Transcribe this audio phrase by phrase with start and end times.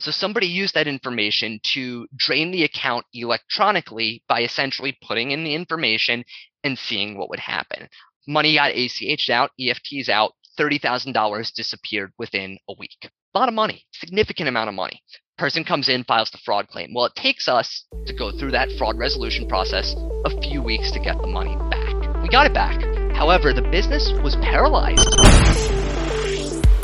[0.00, 5.54] So somebody used that information to drain the account electronically by essentially putting in the
[5.54, 6.24] information
[6.62, 7.88] and seeing what would happen.
[8.26, 13.10] Money got ACH'd out, EFTs out, $30,000 disappeared within a week.
[13.34, 15.02] A lot of money, significant amount of money.
[15.36, 16.92] Person comes in, files the fraud claim.
[16.94, 19.94] Well, it takes us to go through that fraud resolution process
[20.24, 22.22] a few weeks to get the money back.
[22.22, 22.80] We got it back.
[23.14, 25.77] However, the business was paralyzed.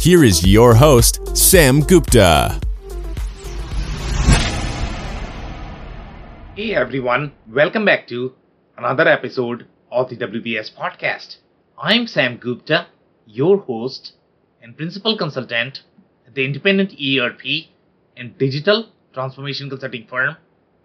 [0.00, 2.60] here is your host, Sam Gupta.
[6.56, 8.34] Hey everyone, welcome back to
[8.76, 11.38] another episode of the WBS podcast.
[11.78, 12.86] I'm Sam Gupta,
[13.26, 14.12] your host
[14.62, 15.82] and principal consultant
[16.26, 17.68] at the independent ERP
[18.16, 20.36] and digital transformation consulting firm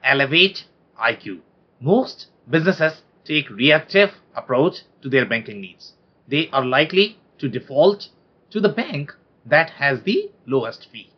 [0.03, 0.65] Elevate
[0.99, 1.39] IQ.
[1.79, 5.93] Most businesses take reactive approach to their banking needs.
[6.27, 8.09] They are likely to default
[8.51, 9.13] to the bank
[9.45, 11.11] that has the lowest fee.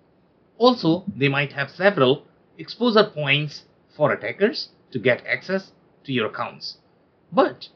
[0.57, 2.25] Also, they might have several
[2.57, 3.63] exposure points
[3.95, 5.71] for attackers to get access
[6.03, 6.77] to your accounts.
[7.31, 7.69] But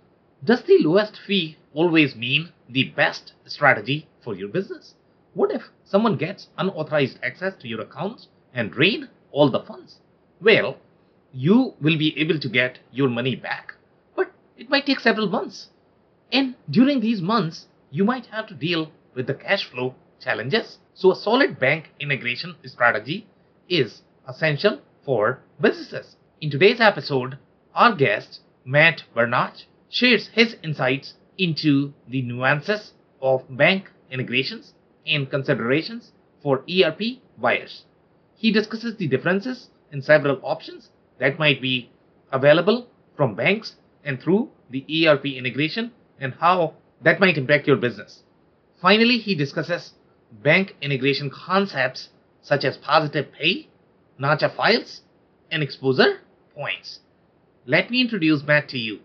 [0.44, 4.94] does the lowest fee always mean the best strategy for your business?
[5.34, 10.00] What if someone gets unauthorized access to your accounts and drain all the funds?
[10.42, 10.78] Well,
[11.34, 13.74] you will be able to get your money back,
[14.16, 15.70] but it might take several months.
[16.32, 20.78] And during these months, you might have to deal with the cash flow challenges.
[20.94, 23.28] So, a solid bank integration strategy
[23.68, 26.18] is essential for businesses.
[26.42, 27.38] In today's episode,
[27.74, 32.92] our guest, Matt Bernach, shares his insights into the nuances
[33.22, 34.74] of bank integrations
[35.08, 37.02] and considerations for ERP
[37.38, 37.86] buyers.
[38.36, 40.90] He discusses the differences in several options
[41.20, 41.90] that might be
[42.32, 48.24] available from banks and through the ERP integration and how that might impact your business.
[48.82, 49.94] Finally, he discusses
[50.44, 52.10] bank integration concepts
[52.42, 53.68] such as positive pay,
[54.20, 55.02] NACHA files,
[55.50, 56.20] and exposure
[56.54, 57.00] points.
[57.66, 59.00] Let me introduce Matt to you.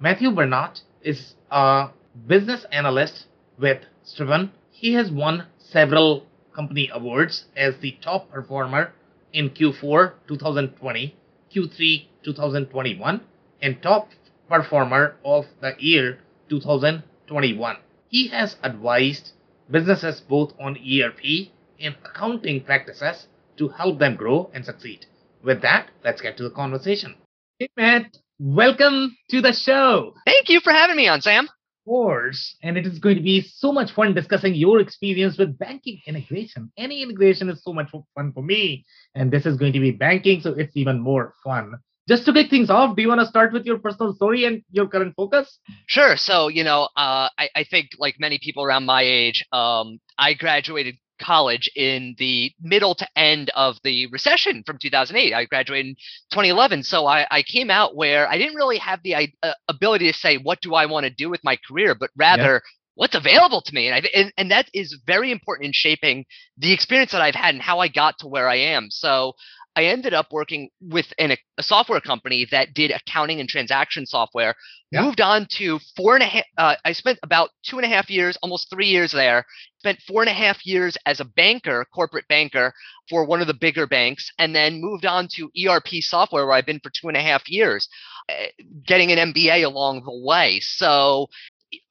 [0.00, 1.90] Matthew Bernach is a
[2.26, 3.26] business analyst
[3.58, 4.50] with Striven.
[4.70, 8.92] He has won several company awards as the top performer
[9.32, 11.14] in Q4 2020,
[11.54, 13.20] Q3 2021,
[13.60, 14.08] and top
[14.48, 16.18] performer of the year
[16.48, 17.76] 2021.
[18.12, 19.32] He has advised
[19.70, 21.48] businesses both on ERP
[21.80, 25.06] and accounting practices to help them grow and succeed.
[25.42, 27.14] With that, let's get to the conversation.
[27.58, 30.12] Hey, Matt, welcome to the show.
[30.26, 31.46] Thank you for having me on, Sam.
[31.46, 35.56] Of course, and it is going to be so much fun discussing your experience with
[35.56, 36.70] banking integration.
[36.76, 38.84] Any integration is so much fun for me,
[39.14, 41.76] and this is going to be banking, so it's even more fun
[42.08, 44.62] just to kick things off, do you want to start with your personal story and
[44.70, 45.58] your current focus?
[45.86, 46.16] Sure.
[46.16, 50.34] So, you know, uh, I, I, think like many people around my age, um, I
[50.34, 55.32] graduated college in the middle to end of the recession from 2008.
[55.32, 55.94] I graduated in
[56.32, 56.82] 2011.
[56.82, 60.38] So I, I came out where I didn't really have the uh, ability to say,
[60.38, 62.58] what do I want to do with my career, but rather, yeah
[62.94, 66.26] what's available to me and, I, and and that is very important in shaping
[66.58, 68.88] the experience that I've had and how I got to where I am.
[68.90, 69.32] So
[69.74, 74.54] I ended up working with an, a software company that did accounting and transaction software.
[74.90, 75.02] Yeah.
[75.02, 76.44] Moved on to four and a half.
[76.58, 79.46] Uh, I spent about two and a half years, almost three years there.
[79.78, 82.74] Spent four and a half years as a banker, corporate banker
[83.08, 86.66] for one of the bigger banks, and then moved on to ERP software where I've
[86.66, 87.88] been for two and a half years,
[88.28, 88.46] uh,
[88.86, 90.60] getting an MBA along the way.
[90.60, 91.28] So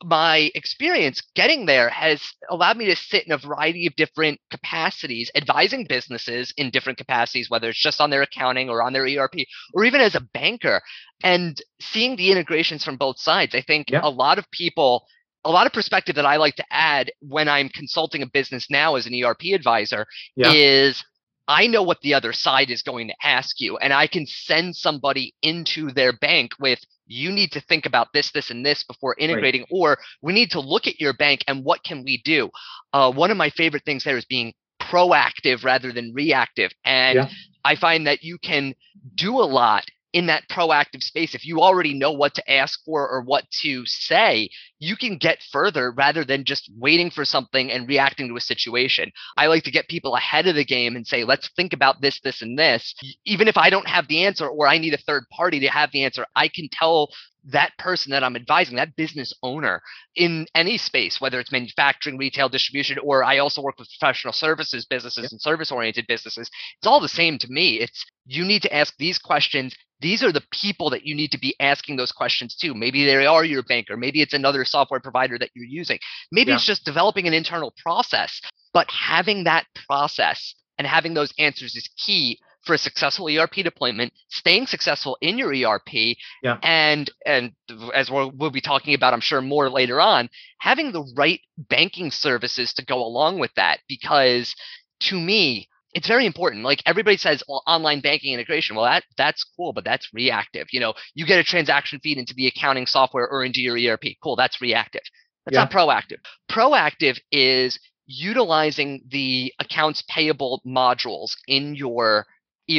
[0.04, 5.32] my experience getting there has allowed me to sit in a variety of different capacities,
[5.36, 9.36] advising businesses in different capacities, whether it's just on their accounting or on their ERP,
[9.74, 10.82] or even as a banker,
[11.24, 13.56] and seeing the integrations from both sides.
[13.56, 14.02] I think yeah.
[14.04, 15.06] a lot of people,
[15.46, 18.96] a lot of perspective that I like to add when I'm consulting a business now
[18.96, 20.06] as an ERP advisor
[20.36, 20.52] yeah.
[20.52, 21.04] is
[21.48, 24.76] I know what the other side is going to ask you, and I can send
[24.76, 26.80] somebody into their bank with
[27.12, 29.70] you need to think about this, this, and this before integrating, right.
[29.72, 32.50] or we need to look at your bank and what can we do.
[32.94, 37.30] Uh, one of my favorite things there is being proactive rather than reactive, and yeah.
[37.64, 38.74] I find that you can
[39.16, 43.08] do a lot in that proactive space, if you already know what to ask for
[43.08, 44.50] or what to say,
[44.80, 49.12] you can get further rather than just waiting for something and reacting to a situation.
[49.38, 52.20] I like to get people ahead of the game and say, let's think about this,
[52.22, 52.94] this, and this.
[53.26, 55.92] Even if I don't have the answer or I need a third party to have
[55.92, 57.10] the answer, I can tell
[57.46, 59.82] that person that I'm advising, that business owner
[60.16, 64.86] in any space, whether it's manufacturing, retail, distribution, or I also work with professional services
[64.86, 65.32] businesses yep.
[65.32, 66.50] and service oriented businesses.
[66.78, 67.80] It's all the same to me.
[67.80, 69.76] It's you need to ask these questions.
[70.00, 72.74] These are the people that you need to be asking those questions to.
[72.74, 73.98] Maybe they are your banker.
[73.98, 76.00] Maybe it's another software provider that you're using.
[76.32, 76.56] Maybe yeah.
[76.56, 78.42] it's just developing an internal process.
[78.74, 84.14] But having that process and having those answers is key for a successful ERP deployment,
[84.30, 86.58] staying successful in your ERP, yeah.
[86.64, 87.54] and and
[87.94, 90.30] as we'll, we'll be talking about, I'm sure more later on,
[90.60, 93.80] having the right banking services to go along with that.
[93.88, 94.56] Because
[95.02, 96.64] to me, it's very important.
[96.64, 98.76] Like everybody says, well, online banking integration.
[98.76, 100.68] Well, that that's cool, but that's reactive.
[100.72, 104.06] You know, you get a transaction feed into the accounting software or into your ERP.
[104.24, 105.04] Cool, that's reactive.
[105.46, 105.64] That's yeah.
[105.64, 106.20] not proactive.
[106.50, 112.26] Proactive is utilizing the accounts payable modules in your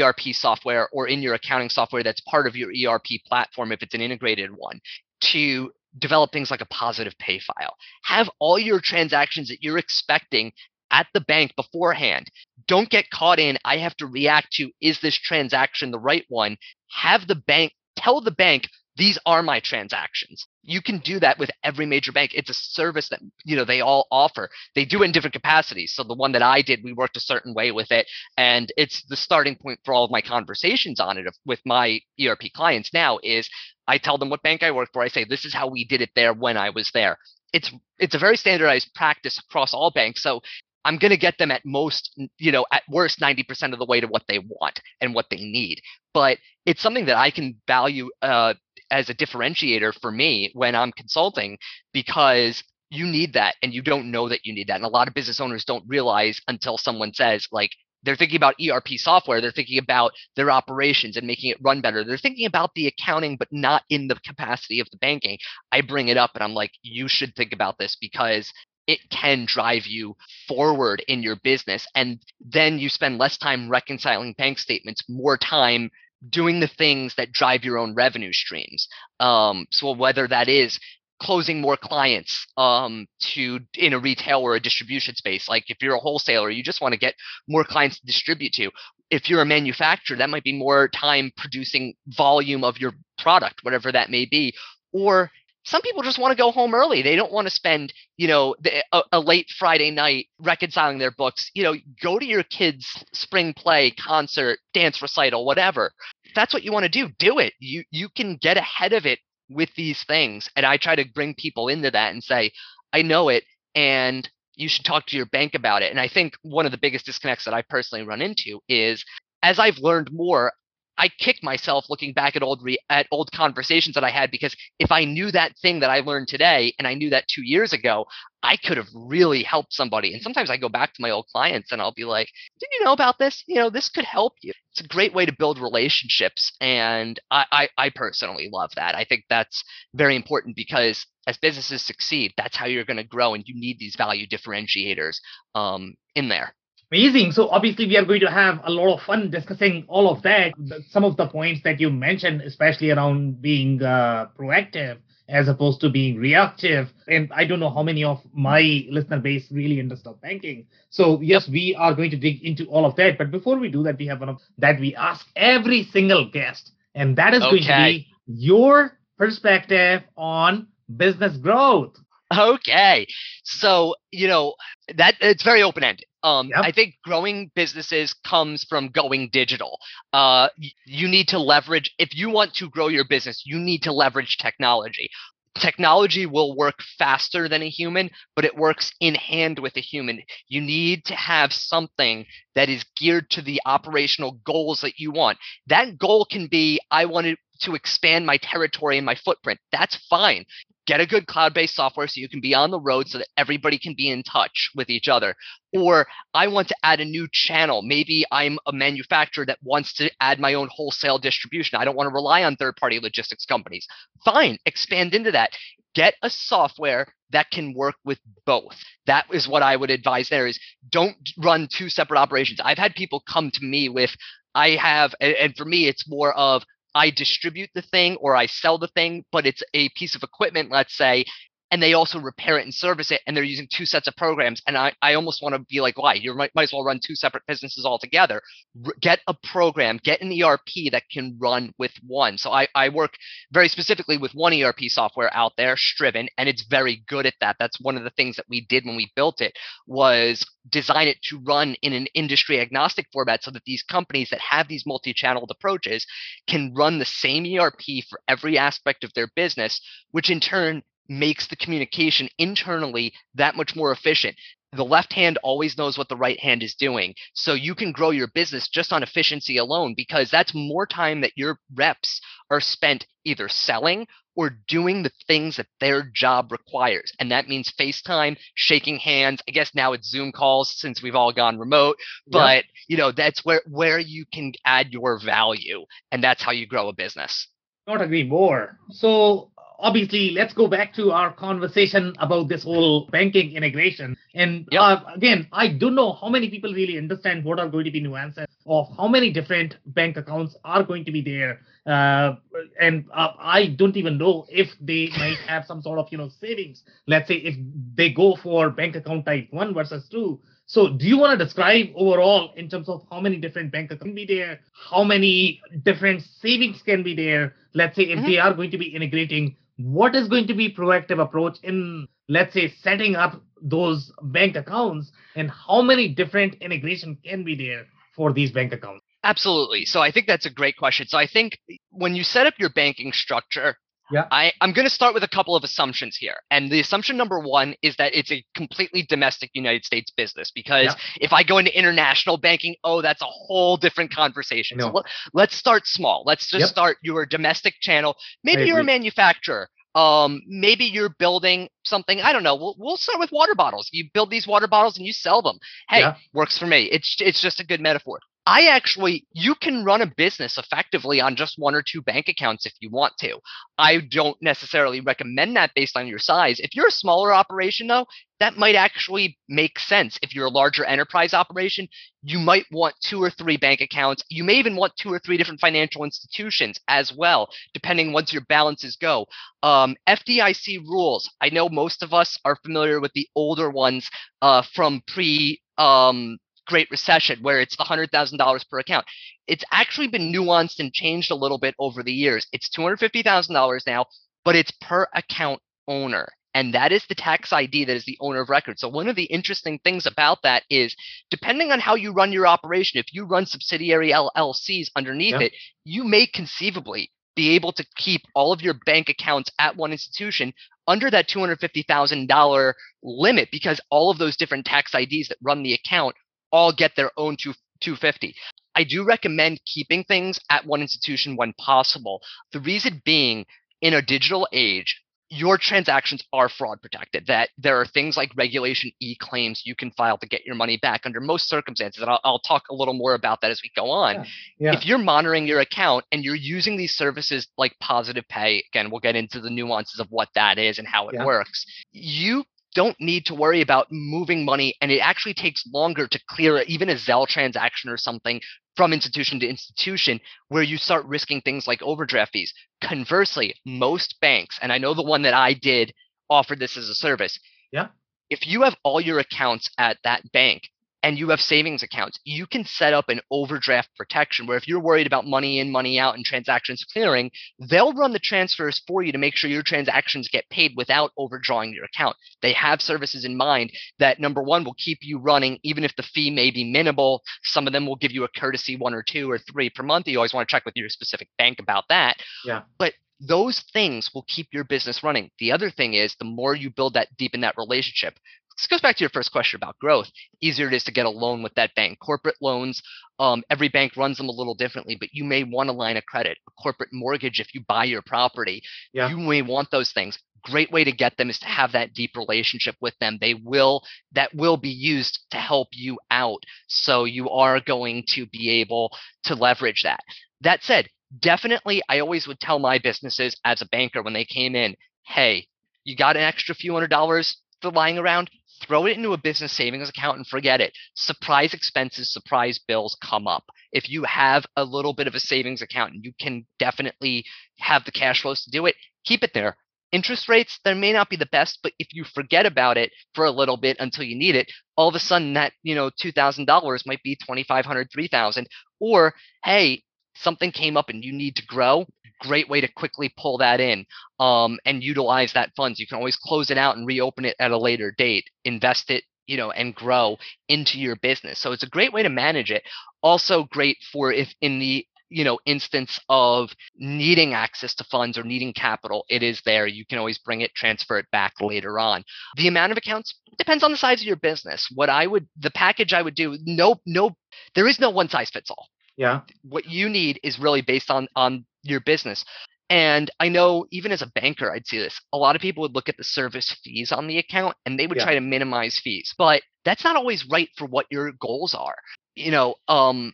[0.00, 3.94] ERP software or in your accounting software that's part of your ERP platform if it's
[3.94, 4.80] an integrated one
[5.20, 7.76] to develop things like a positive pay file.
[8.04, 10.52] Have all your transactions that you're expecting
[10.90, 12.30] at the bank beforehand.
[12.66, 16.56] Don't get caught in, I have to react to, is this transaction the right one?
[16.90, 20.46] Have the bank tell the bank these are my transactions.
[20.62, 22.32] You can do that with every major bank.
[22.34, 24.50] It's a service that you know they all offer.
[24.74, 25.94] They do it in different capacities.
[25.94, 28.06] So the one that i did we worked a certain way with it
[28.36, 32.42] and it's the starting point for all of my conversations on it with my erp
[32.54, 33.48] clients now is
[33.88, 35.02] i tell them what bank i work for.
[35.02, 37.16] I say this is how we did it there when i was there.
[37.52, 40.22] It's it's a very standardized practice across all banks.
[40.22, 40.40] So
[40.84, 44.00] I'm going to get them at most, you know, at worst 90% of the way
[44.00, 45.80] to what they want and what they need.
[46.12, 48.54] But it's something that I can value uh,
[48.92, 51.58] as a differentiator for me when I'm consulting
[51.92, 54.76] because you need that and you don't know that you need that.
[54.76, 57.70] And a lot of business owners don't realize until someone says, like,
[58.04, 62.04] they're thinking about ERP software, they're thinking about their operations and making it run better.
[62.04, 65.38] They're thinking about the accounting, but not in the capacity of the banking.
[65.70, 68.52] I bring it up and I'm like, you should think about this because
[68.86, 70.16] it can drive you
[70.48, 71.86] forward in your business.
[71.94, 75.90] And then you spend less time reconciling bank statements, more time
[76.28, 78.88] doing the things that drive your own revenue streams.
[79.20, 80.78] Um, so whether that is
[81.20, 85.94] closing more clients um, to in a retail or a distribution space, like if you're
[85.94, 87.14] a wholesaler, you just want to get
[87.48, 88.70] more clients to distribute to.
[89.10, 93.92] If you're a manufacturer, that might be more time producing volume of your product, whatever
[93.92, 94.54] that may be.
[94.92, 95.30] Or
[95.64, 97.02] some people just want to go home early.
[97.02, 101.10] They don't want to spend, you know, the, a, a, late Friday night reconciling their
[101.10, 101.50] books.
[101.54, 105.92] You know, go to your kids' spring play, concert, dance recital, whatever.
[106.24, 107.08] If that's what you want to do.
[107.18, 107.52] Do it.
[107.60, 110.48] You you can get ahead of it with these things.
[110.56, 112.50] And I try to bring people into that and say,
[112.92, 113.44] I know it,
[113.74, 115.90] and you should talk to your bank about it.
[115.90, 119.04] And I think one of the biggest disconnects that I personally run into is
[119.42, 120.52] as I've learned more,
[121.02, 124.54] I kick myself looking back at old re- at old conversations that I had because
[124.78, 127.72] if I knew that thing that I learned today and I knew that 2 years
[127.72, 128.06] ago,
[128.44, 130.12] I could have really helped somebody.
[130.12, 132.28] And sometimes I go back to my old clients and I'll be like,
[132.60, 133.42] "Did you know about this?
[133.48, 137.46] You know, this could help you." It's a great way to build relationships, and I
[137.50, 138.94] I, I personally love that.
[138.94, 139.64] I think that's
[139.94, 143.78] very important because as businesses succeed, that's how you're going to grow, and you need
[143.80, 145.16] these value differentiators
[145.56, 146.54] um, in there.
[146.92, 147.32] Amazing.
[147.32, 150.52] So obviously we are going to have a lot of fun discussing all of that.
[150.90, 155.88] Some of the points that you mentioned, especially around being uh, proactive as opposed to
[155.88, 156.88] being reactive.
[157.08, 160.66] And I don't know how many of my listener base really understand banking.
[160.90, 163.16] So yes, we are going to dig into all of that.
[163.16, 166.72] But before we do that, we have one of that we ask every single guest,
[166.94, 167.50] and that is okay.
[167.50, 171.96] going to be your perspective on business growth.
[172.38, 173.06] Okay.
[173.44, 174.54] So, you know,
[174.94, 176.06] that it's very open ended.
[176.22, 176.64] Um, yep.
[176.64, 179.78] I think growing businesses comes from going digital.
[180.12, 180.48] Uh,
[180.86, 184.36] you need to leverage, if you want to grow your business, you need to leverage
[184.38, 185.10] technology.
[185.58, 190.22] Technology will work faster than a human, but it works in hand with a human.
[190.48, 192.24] You need to have something
[192.54, 195.38] that is geared to the operational goals that you want.
[195.66, 199.60] That goal can be I want to expand my territory and my footprint.
[199.72, 200.46] That's fine
[200.86, 203.78] get a good cloud-based software so you can be on the road so that everybody
[203.78, 205.34] can be in touch with each other.
[205.72, 207.82] Or i want to add a new channel.
[207.82, 211.78] Maybe i'm a manufacturer that wants to add my own wholesale distribution.
[211.78, 213.86] I don't want to rely on third-party logistics companies.
[214.24, 215.50] Fine expand into that.
[215.94, 218.76] Get a software that can work with both.
[219.06, 220.58] That is what i would advise there is
[220.90, 222.60] don't run two separate operations.
[222.62, 224.10] I've had people come to me with
[224.54, 226.62] i have and for me it's more of
[226.94, 230.70] I distribute the thing or I sell the thing, but it's a piece of equipment,
[230.70, 231.24] let's say,
[231.72, 234.62] and they also repair it and service it and they're using two sets of programs
[234.68, 236.14] and i, I almost want to be like why?
[236.14, 238.42] You might, might as well run two separate businesses altogether.
[238.84, 240.60] R- get a program get an erp
[240.90, 242.38] that can run with one.
[242.38, 243.14] So I, I work
[243.52, 247.56] very specifically with one erp software out there striven and it's very good at that.
[247.58, 249.52] That's one of the things that we did when we built it
[249.86, 254.40] was design it to run in an industry agnostic format so that these companies that
[254.40, 256.06] have these multi-channeled approaches
[256.48, 257.74] can run the same erp
[258.08, 260.82] for every aspect of their business which in turn
[261.18, 264.36] makes the communication internally that much more efficient.
[264.74, 267.14] The left hand always knows what the right hand is doing.
[267.34, 271.32] So you can grow your business just on efficiency alone because that's more time that
[271.36, 277.12] your reps are spent either selling or doing the things that their job requires.
[277.18, 279.42] And that means FaceTime, shaking hands.
[279.46, 283.44] I guess now it's Zoom calls since we've all gone remote, but you know, that's
[283.44, 287.46] where where you can add your value and that's how you grow a business.
[287.86, 288.78] Not agree more.
[288.90, 289.50] So
[289.82, 294.16] obviously, let's go back to our conversation about this whole banking integration.
[294.34, 294.80] And yep.
[294.80, 298.00] uh, again, I don't know how many people really understand what are going to be
[298.00, 301.60] nuances of how many different bank accounts are going to be there.
[301.84, 302.36] Uh,
[302.80, 306.30] and uh, I don't even know if they might have some sort of you know
[306.40, 306.84] savings.
[307.08, 307.56] Let's say if
[307.94, 310.40] they go for bank account type one versus two.
[310.64, 314.04] So, do you want to describe overall in terms of how many different bank accounts
[314.04, 314.60] can be there,
[314.90, 317.54] how many different savings can be there?
[317.74, 318.26] Let's say if mm-hmm.
[318.26, 322.54] they are going to be integrating what is going to be proactive approach in let's
[322.54, 328.32] say setting up those bank accounts and how many different integration can be there for
[328.32, 329.04] these bank accounts?
[329.24, 329.84] Absolutely.
[329.84, 331.06] So i think that's a great question.
[331.06, 331.58] So i think
[331.90, 333.76] when you set up your banking structure
[334.10, 334.26] yeah.
[334.30, 336.36] I, I'm going to start with a couple of assumptions here.
[336.50, 340.86] And the assumption number one is that it's a completely domestic United States business because
[340.86, 340.94] yeah.
[341.20, 344.78] if I go into international banking, oh, that's a whole different conversation.
[344.78, 344.86] No.
[344.92, 346.22] So let, us start small.
[346.26, 346.68] Let's just yep.
[346.68, 348.16] start your domestic channel.
[348.44, 349.68] Maybe you're a manufacturer.
[349.94, 352.20] Um, maybe you're building something.
[352.20, 352.56] I don't know.
[352.56, 353.90] We'll, we'll start with water bottles.
[353.92, 355.58] You build these water bottles and you sell them.
[355.88, 356.16] Hey, yeah.
[356.32, 356.84] works for me.
[356.84, 358.18] It's it's just a good metaphor.
[358.44, 362.66] I actually, you can run a business effectively on just one or two bank accounts
[362.66, 363.38] if you want to.
[363.78, 366.58] I don't necessarily recommend that based on your size.
[366.58, 368.06] If you're a smaller operation, though,
[368.40, 370.18] that might actually make sense.
[370.22, 371.86] If you're a larger enterprise operation,
[372.24, 374.24] you might want two or three bank accounts.
[374.28, 378.42] You may even want two or three different financial institutions as well, depending once your
[378.48, 379.26] balances go.
[379.62, 381.30] Um, FDIC rules.
[381.40, 386.38] I know most of us are familiar with the older ones uh, from pre um,
[386.72, 389.04] Great Recession, where it's the $100,000 per account.
[389.46, 392.46] It's actually been nuanced and changed a little bit over the years.
[392.50, 394.06] It's $250,000 now,
[394.42, 396.32] but it's per account owner.
[396.54, 398.78] And that is the tax ID that is the owner of record.
[398.78, 400.96] So, one of the interesting things about that is
[401.30, 405.46] depending on how you run your operation, if you run subsidiary LLCs underneath yeah.
[405.46, 405.52] it,
[405.84, 410.54] you may conceivably be able to keep all of your bank accounts at one institution
[410.88, 416.16] under that $250,000 limit because all of those different tax IDs that run the account
[416.52, 418.34] all get their own two, 250.
[418.74, 422.22] I do recommend keeping things at one institution when possible.
[422.52, 423.44] The reason being,
[423.80, 427.26] in a digital age, your transactions are fraud protected.
[427.26, 430.76] That there are things like regulation E claims you can file to get your money
[430.76, 432.02] back under most circumstances.
[432.02, 434.14] And I'll, I'll talk a little more about that as we go on.
[434.14, 434.24] Yeah.
[434.58, 434.76] Yeah.
[434.76, 439.00] If you're monitoring your account and you're using these services like Positive Pay, again, we'll
[439.00, 441.24] get into the nuances of what that is and how it yeah.
[441.24, 441.64] works.
[441.92, 442.44] You
[442.74, 446.88] don't need to worry about moving money and it actually takes longer to clear even
[446.88, 448.40] a Zelle transaction or something
[448.76, 452.52] from institution to institution where you start risking things like overdraft fees.
[452.82, 455.92] Conversely, most banks, and I know the one that I did
[456.30, 457.38] offered this as a service.
[457.70, 457.88] Yeah.
[458.30, 460.62] If you have all your accounts at that bank,
[461.02, 464.80] and you have savings accounts, you can set up an overdraft protection where if you're
[464.80, 467.30] worried about money in, money out, and transactions clearing,
[467.70, 471.72] they'll run the transfers for you to make sure your transactions get paid without overdrawing
[471.72, 472.16] your account.
[472.40, 476.02] They have services in mind that number one will keep you running, even if the
[476.02, 477.22] fee may be minimal.
[477.44, 480.06] Some of them will give you a courtesy one or two or three per month.
[480.06, 482.16] You always want to check with your specific bank about that.
[482.44, 482.62] Yeah.
[482.78, 482.94] But
[483.26, 485.30] those things will keep your business running.
[485.38, 488.14] The other thing is the more you build that deep in that relationship,
[488.56, 490.10] this goes back to your first question about growth.
[490.40, 491.98] Easier it is to get a loan with that bank.
[492.00, 492.82] Corporate loans,
[493.18, 496.04] um, every bank runs them a little differently, but you may want a line of
[496.04, 498.62] credit, a corporate mortgage if you buy your property.
[498.92, 499.08] Yeah.
[499.08, 500.18] You may want those things.
[500.44, 503.18] Great way to get them is to have that deep relationship with them.
[503.20, 506.42] They will that will be used to help you out.
[506.66, 508.92] So you are going to be able
[509.24, 510.00] to leverage that.
[510.40, 510.88] That said,
[511.20, 514.76] definitely I always would tell my businesses as a banker when they came in,
[515.06, 515.46] hey,
[515.84, 518.30] you got an extra few hundred dollars lying around,
[518.62, 520.72] throw it into a business savings account and forget it.
[520.94, 523.44] Surprise expenses, surprise bills come up.
[523.72, 527.24] If you have a little bit of a savings account and you can definitely
[527.58, 529.56] have the cash flows to do it, keep it there.
[529.92, 533.26] Interest rates, they may not be the best, but if you forget about it for
[533.26, 536.86] a little bit until you need it, all of a sudden that, you know, $2,000
[536.86, 538.48] might be $2,500, 3,000.
[538.80, 539.12] Or,
[539.44, 539.82] hey,
[540.22, 541.86] something came up and you need to grow,
[542.20, 543.84] great way to quickly pull that in
[544.20, 545.78] um, and utilize that funds.
[545.78, 549.04] You can always close it out and reopen it at a later date, invest it,
[549.26, 550.16] you know, and grow
[550.48, 551.38] into your business.
[551.38, 552.62] So it's a great way to manage it.
[553.02, 558.22] Also great for if in the you know instance of needing access to funds or
[558.22, 562.02] needing capital it is there you can always bring it transfer it back later on
[562.36, 565.50] the amount of accounts depends on the size of your business what i would the
[565.50, 567.10] package i would do no no
[567.54, 569.20] there is no one size fits all yeah.
[569.42, 572.24] what you need is really based on on your business.
[572.70, 575.74] And i know even as a banker i'd see this a lot of people would
[575.74, 578.04] look at the service fees on the account and they would Yeah.
[578.04, 581.76] try to minimize fees but that's not always right for what your goals are.
[582.16, 583.12] You know um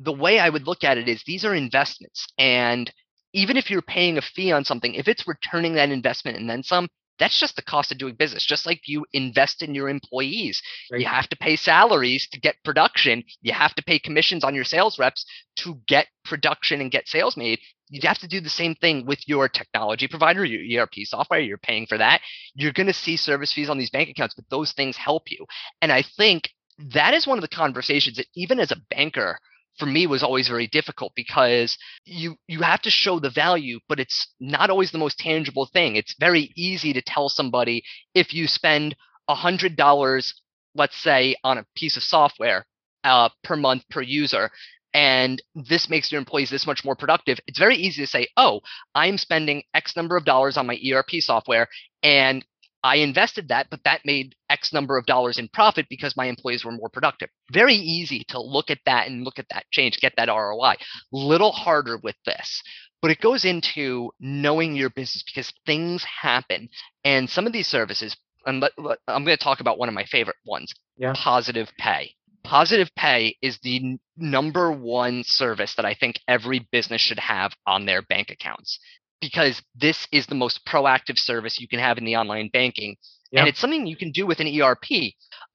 [0.00, 2.90] the way i would look at it is these are investments and
[3.34, 6.62] even if you're paying a fee on something if it's returning that investment and then
[6.62, 8.44] some that's just the cost of doing business.
[8.44, 11.00] Just like you invest in your employees Right.
[11.00, 13.24] you have to pay salaries to get production.
[13.42, 15.24] You have to pay commissions on your sales reps
[15.56, 17.58] to get production and get sales made.
[17.90, 21.58] You have to do the same thing with your technology provider your erp software you're
[21.58, 22.20] paying for that.
[22.54, 25.46] You're going to see service fees on these bank accounts but those things help you.
[25.82, 26.50] And i think
[26.94, 29.38] that is one of the conversations that even as a banker
[29.78, 34.00] for me was always very difficult because you you have to show the value but
[34.00, 35.96] it's not always the most tangible thing.
[35.96, 37.82] It's very easy to tell somebody
[38.14, 38.96] if you spend
[39.28, 40.34] a hundred dollars
[40.74, 42.66] let's say on a piece of software
[43.04, 44.50] uh, per month per user
[44.94, 48.60] and this makes your employees this much more productive it's very easy to say oh
[48.94, 51.68] i'm spending x number of dollars on my erp software
[52.02, 52.44] and
[52.84, 56.64] i invested that but that made x number of dollars in profit because my employees
[56.64, 57.28] were more productive.
[57.52, 60.74] Very easy to look at that and look at that change get that roi
[61.12, 62.62] little harder with this
[63.00, 66.68] but it goes into knowing your business because things happen.
[67.04, 68.16] And some of these services
[68.46, 68.64] and
[69.08, 71.12] i'm going to talk about one of my favorite ones Yeah.
[71.16, 72.14] positive pay.
[72.44, 77.52] Positive pay is the n- number one service that i think every business should have
[77.66, 78.78] on their bank accounts
[79.20, 82.96] because this is the most proactive service you can have in the online banking
[83.30, 83.40] Yeah.
[83.40, 84.84] and it's something you can do with an erp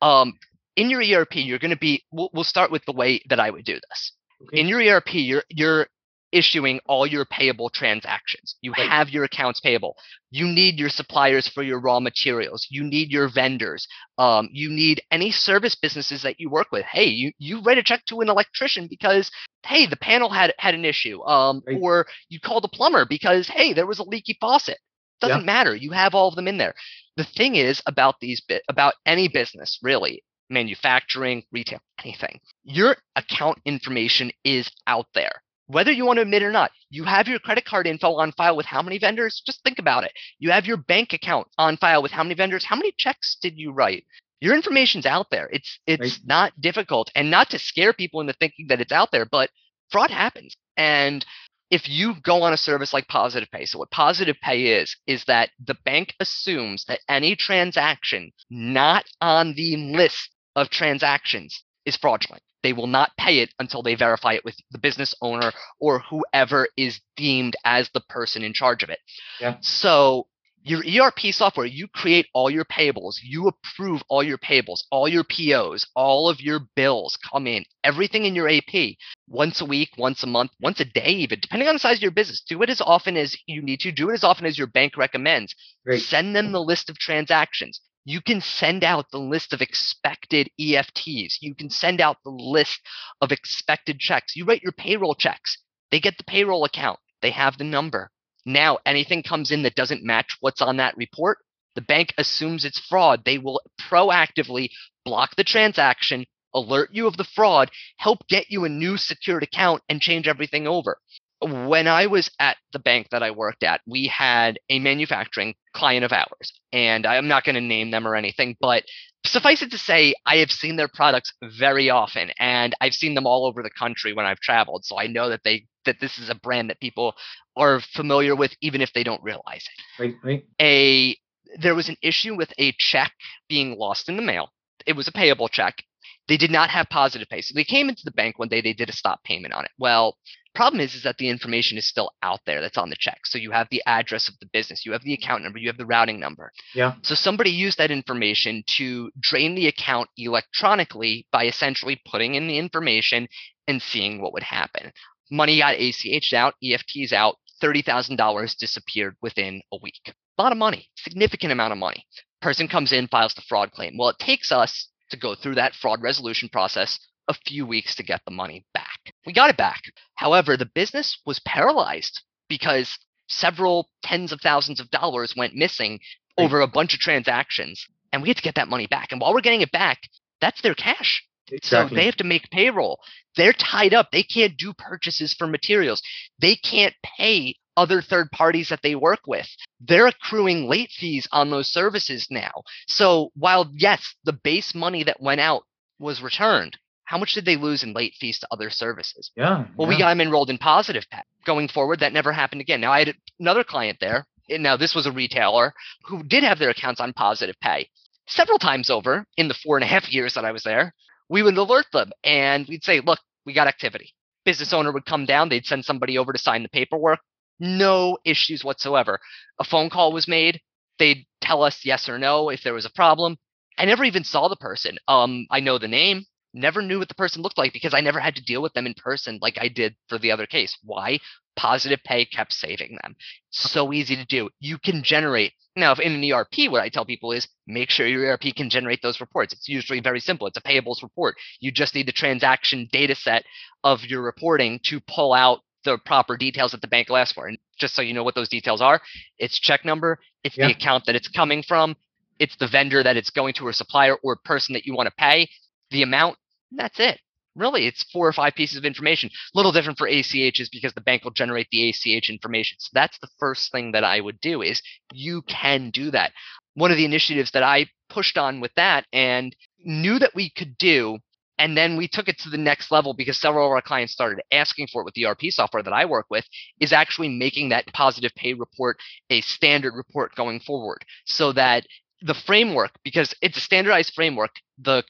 [0.02, 0.34] um,
[0.76, 3.50] in your erp you're going to be we'll, we'll start with the way that i
[3.50, 4.12] would do this
[4.48, 4.60] Okay.
[4.60, 5.88] in your ERP, you're you're
[6.34, 8.56] issuing all your payable transactions.
[8.62, 8.90] You Right.
[8.90, 9.96] have your accounts payable.
[10.32, 12.68] You need your suppliers for your raw materials.
[12.70, 13.88] You need your vendors.
[14.18, 16.86] Um, you need any service businesses that you work with.
[16.86, 19.32] Hey, you you write a check to an electrician because
[19.66, 21.24] hey, the panel had had an issue.
[21.24, 21.78] Um, Right.
[21.80, 24.80] or you called the plumber because hey, there was a leaky faucet.
[25.22, 25.74] Doesn't matter.
[25.76, 26.74] You have all of them in there.
[27.16, 32.40] The thing is about these bit about any business really manufacturing, retail, anything.
[32.64, 35.42] Your account information is out there.
[35.74, 38.32] Whether you want to admit it or not, you have your credit card info on
[38.32, 39.42] file with how many vendors?
[39.46, 40.12] Just think about it.
[40.40, 42.64] You have your bank account on file with how many vendors?
[42.64, 44.06] How many checks did you write?
[44.40, 45.50] Your information's out there.
[45.52, 46.20] It's it's Right.
[46.26, 49.50] not difficult and not to scare people into thinking that it's out there, but
[49.90, 50.56] fraud happens.
[50.78, 51.26] And
[51.72, 55.26] if you go on a service like Positive Pay, so what Positive Pay is, is
[55.26, 62.44] that the bank assumes that any transaction not on the list of transactions is fraudulent.
[62.64, 66.68] They will not pay it until they verify it with the business owner or whoever
[66.78, 69.00] is deemed as the person in charge of it.
[69.40, 69.58] Yeah.
[69.62, 70.28] So
[70.66, 75.26] your ERP software, you create all your payables, you approve all your payables, all your
[75.26, 78.96] POs, all of your bills come in, everything in your AP
[79.28, 82.02] once a week, once a month, once a day, even depending on the size of
[82.02, 82.42] your business.
[82.48, 84.96] Do it as often as you need to, do it as often as your bank
[84.96, 85.54] recommends.
[85.86, 86.00] Right.
[86.00, 87.82] Send them the list of transactions.
[88.06, 91.36] You can send out the list of expected EFTs.
[91.42, 92.82] You can send out the list
[93.22, 94.36] of expected checks.
[94.36, 95.58] You write your payroll checks.
[95.92, 97.00] They get the payroll account.
[97.22, 98.12] They have the number.
[98.46, 101.38] Now, anything comes in that doesn't match what's on that report,
[101.76, 103.24] the bank assumes it's fraud.
[103.24, 104.70] They will proactively
[105.06, 109.82] block the transaction, alert you of the fraud, help get you a new secured account,
[109.88, 111.00] and change everything over.
[111.44, 116.06] When I was at the bank that I worked at, we had a manufacturing client
[116.06, 118.84] of ours, and I'm not going to name them or anything, but
[119.26, 123.28] suffice it to say, I have seen their products very often, and I've seen them
[123.28, 124.86] all over the country when I've traveled.
[124.86, 127.14] So I know that they that this is a brand that people
[127.58, 130.16] are familiar with, even if they don't realize it Right.
[130.24, 130.46] Right.
[130.62, 131.18] a
[131.60, 133.12] there was an issue with a check
[133.50, 134.52] being lost in the mail.
[134.86, 135.84] It was a payable check,
[136.28, 137.42] They did not have positive pay.
[137.42, 139.72] So they came into the bank one day, they did a stop payment on it.
[139.78, 140.18] Well,
[140.54, 143.22] problem is, is that the information is still out there that's on the check.
[143.26, 145.78] So you have the address of the business, you have the account number, you have
[145.78, 146.52] the routing number.
[146.74, 146.96] Yeah.
[147.02, 152.58] So somebody used that information to drain the account electronically by essentially putting in the
[152.58, 153.28] information
[153.68, 154.92] and seeing what would happen.
[155.32, 160.14] Money got ACH'd out, EFTs out, $30,000 disappeared within a week.
[160.38, 162.06] A lot of money, significant amount of money.
[162.42, 163.96] Person comes in, files the fraud claim.
[163.98, 168.04] Well, it takes us to go through that fraud resolution process a few weeks to
[168.04, 169.14] get the money back.
[169.26, 169.82] We got it back.
[170.16, 172.98] However, the business was paralyzed because
[173.30, 176.00] several tens of thousands of dollars went missing
[176.38, 179.12] over a bunch of transactions, and we had to get that money back.
[179.12, 180.00] And while we're getting it back,
[180.42, 181.24] that's their cash.
[181.52, 181.96] Exactly.
[181.96, 183.00] So they have to make payroll.
[183.36, 184.10] They're tied up.
[184.12, 186.02] They can't do purchases for materials.
[186.40, 189.48] They can't pay other third parties that they work with.
[189.80, 192.64] They're accruing late fees on those services now.
[192.88, 195.64] So while, yes, the base money that went out
[196.00, 199.32] was returned, how much did they lose in late fees to other services?
[199.36, 199.66] yeah.
[199.76, 199.96] Well, yeah.
[199.96, 201.22] we got them enrolled in positive pay.
[201.46, 202.82] Going forward, that never happened again.
[202.82, 204.26] Now, I had another client there.
[204.50, 205.74] and Now, this was a retailer
[206.06, 207.90] who did have their accounts on positive pay.
[208.28, 210.94] Several times over in the four and a half years that I was there,
[211.30, 214.14] we would alert them and we'd say, look, we got activity.
[214.46, 217.20] Business owner would come down, they'd send somebody over to sign the paperwork.
[217.60, 219.20] No issues whatsoever.
[219.60, 220.62] A phone call was made,
[221.00, 223.38] they'd tell us yes or no if there was a problem.
[223.78, 224.98] I never even saw the person.
[225.08, 228.20] Um, I know the name, never knew what the person looked like because I never
[228.20, 230.78] had to deal with them in person like I did for the other case.
[230.84, 231.20] Why?
[231.56, 233.16] Positive pay kept saving them.
[233.16, 233.68] Uh-huh.
[233.70, 234.50] So easy to do.
[234.60, 235.54] You can generate.
[235.76, 238.70] Now, if in an ERP, what I tell people is make sure your ERP can
[238.70, 239.54] generate those reports.
[239.54, 240.46] It's usually very simple.
[240.48, 241.36] It's a payables report.
[241.60, 243.44] You just need the transaction data set
[243.84, 247.48] of your reporting to pull out the proper details that the bank will ask for.
[247.48, 249.02] And just so you know what those details are,
[249.38, 250.68] it's check number, it's Yeah.
[250.68, 251.96] the account that it's coming from,
[252.40, 255.16] it's the vendor that it's going to or supplier or person that you want to
[255.18, 255.50] pay,
[255.92, 256.38] the amount,
[256.74, 257.20] and that's it.
[257.56, 259.30] Really, it's four or five pieces of information.
[259.30, 262.78] A little different for ACHs because the bank will generate the ACH information.
[262.80, 264.82] So that's the first thing that I would do is
[265.14, 266.32] you can do that.
[266.74, 269.56] One of the initiatives that I pushed on with that and
[269.86, 271.20] knew that we could do
[271.60, 274.44] and then we took it to the next level because several of our clients started
[274.52, 276.46] asking for it with the ERP software that I work with,
[276.80, 278.98] is actually making that positive pay report
[279.30, 281.86] a standard report going forward so that
[282.24, 285.04] the framework, because it's a standardized framework, the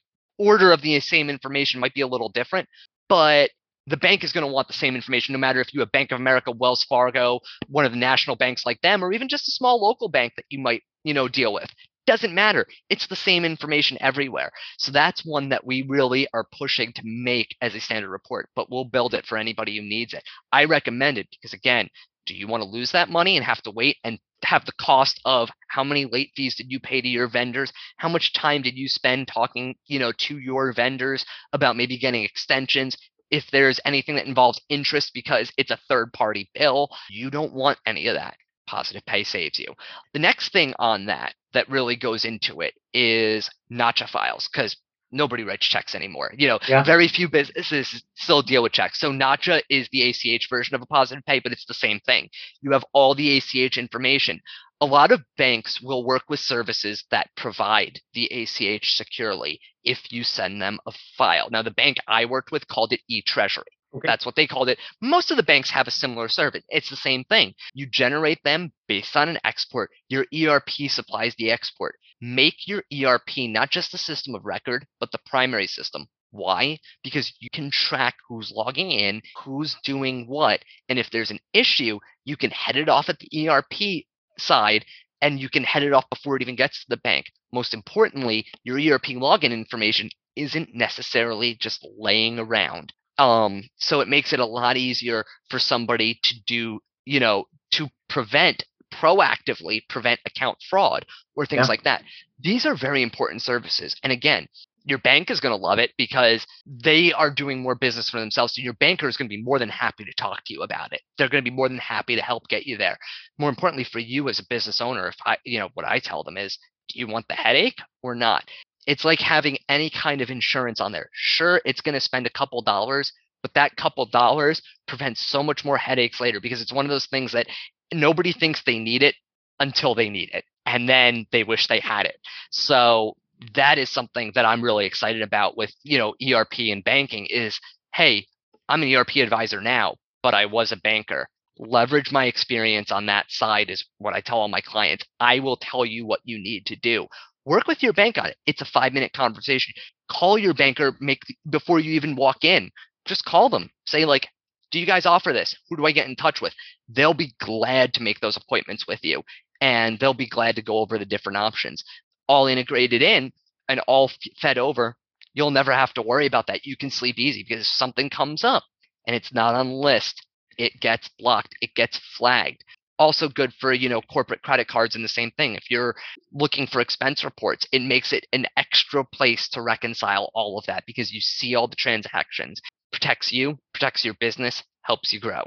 [0.43, 2.67] order of the same information might be a little different,
[3.10, 3.49] but
[3.88, 6.12] the bank is going to want the same information no matter if you have Bank
[6.12, 9.51] of America, Wells Fargo, one of the national banks like them, or even just a
[9.51, 11.69] small local bank that you might, you know, deal with.
[12.06, 12.65] Doesn't matter.
[12.89, 14.51] It's the same information everywhere.
[14.77, 18.69] So that's one that we really are pushing to make as a standard report, but
[18.69, 20.23] we'll build it for anybody who needs it.
[20.51, 21.89] I recommend it because again,
[22.25, 25.19] do you want to lose that money and have to wait and have the cost
[25.25, 27.71] of how many late fees did you pay to your vendors?
[27.97, 32.23] How much time did you spend talking you know to your vendors about maybe getting
[32.23, 32.97] extensions?
[33.31, 37.79] If there's anything that involves interest because it's a third party bill you don't want
[37.86, 38.38] any of that.
[38.67, 39.73] Positive pay saves you.
[40.13, 44.77] The next thing on that that really goes into it is nacha files because
[45.13, 46.84] nobody writes checks anymore you know Yeah.
[46.84, 50.86] very few businesses still deal with checks so nacha is the ach version of a
[50.86, 52.30] positive pay but it's the same thing
[52.62, 54.41] you have all the ach information
[54.82, 60.26] a lot of banks will work with services that provide the ACH securely if you
[60.26, 61.49] send them a file.
[61.49, 63.63] Now, the bank I worked with called it e-treasury.
[63.95, 64.08] Okay.
[64.08, 64.79] That's what they called it.
[65.01, 66.63] Most of the banks have a similar service.
[66.69, 67.53] It's the same thing.
[67.73, 69.91] You generate them based on an export.
[70.10, 71.95] Your ERP supplies the export.
[72.19, 76.08] Make your ERP not just a system of record, but the primary system.
[76.32, 76.79] Why?
[77.03, 81.99] Because you can track who's logging in, who's doing what, and if there's an issue,
[82.25, 84.06] you can head it off at the ERP
[84.39, 84.86] side
[85.21, 87.27] and you can head it off before it even gets to the bank.
[87.51, 92.93] Most importantly, your ERP login information isn't necessarily just laying around.
[93.23, 97.88] Um, so it makes it a lot easier for somebody to do, you know, to
[98.09, 101.05] prevent proactively prevent account fraud
[101.36, 101.67] or things Yeah.
[101.67, 102.03] like that.
[102.39, 103.95] These are very important services.
[104.03, 104.47] And again,
[104.86, 108.53] your bank is going to love it because they are doing more business for themselves.
[108.53, 110.93] So your banker is going to be more than happy to talk to you about
[110.93, 111.01] it.
[111.17, 112.97] They're going to be more than happy to help get you there.
[113.39, 116.23] More importantly, for you as a business owner, if I, you know, what I tell
[116.23, 116.59] them is,
[116.89, 118.43] do you want the headache or not?
[118.87, 121.09] It's like having any kind of insurance on there.
[121.13, 125.63] Sure, it's going to spend a couple dollars, but that couple dollars prevents so much
[125.63, 127.47] more headaches later because it's one of those things that
[127.93, 129.15] nobody thinks they need it
[129.59, 130.43] until they need it.
[130.65, 132.17] And then they wish they had it.
[132.51, 133.15] So
[133.55, 137.59] that is something that I'm really excited about with, you know, ERP and banking is,
[137.93, 138.25] hey,
[138.69, 141.27] I'm an ERP advisor now, but I was a banker.
[141.59, 145.05] Leverage my experience on that side is what I tell all my clients.
[145.19, 147.07] I will tell you what you need to do.
[147.45, 148.38] Work with your bank on it.
[148.45, 149.73] It's a five minute conversation.
[150.10, 152.71] Call your banker make before you even walk in.
[153.06, 153.69] Just call them.
[153.86, 154.27] Say like,
[154.71, 155.56] do you guys offer this?
[155.69, 156.53] Who do I get in touch with?
[156.89, 159.23] They'll be glad to make those appointments with you
[159.62, 161.84] and they'll be glad to go over the different options.
[162.27, 163.32] All integrated in
[163.69, 164.10] and all
[164.41, 164.95] fed over.
[165.34, 166.65] You'll never have to worry about that.
[166.65, 168.63] You can sleep easy because if something comes up
[169.06, 170.25] and it's not on the list,
[170.58, 172.63] it gets blocked, it gets flagged
[173.03, 175.95] also good for you know corporate credit cards and the same thing if you're
[176.31, 180.83] looking for expense reports it makes it an extra place to reconcile all of that
[180.87, 182.61] because you see all the transactions
[182.91, 185.43] protects you protects your business helps you grow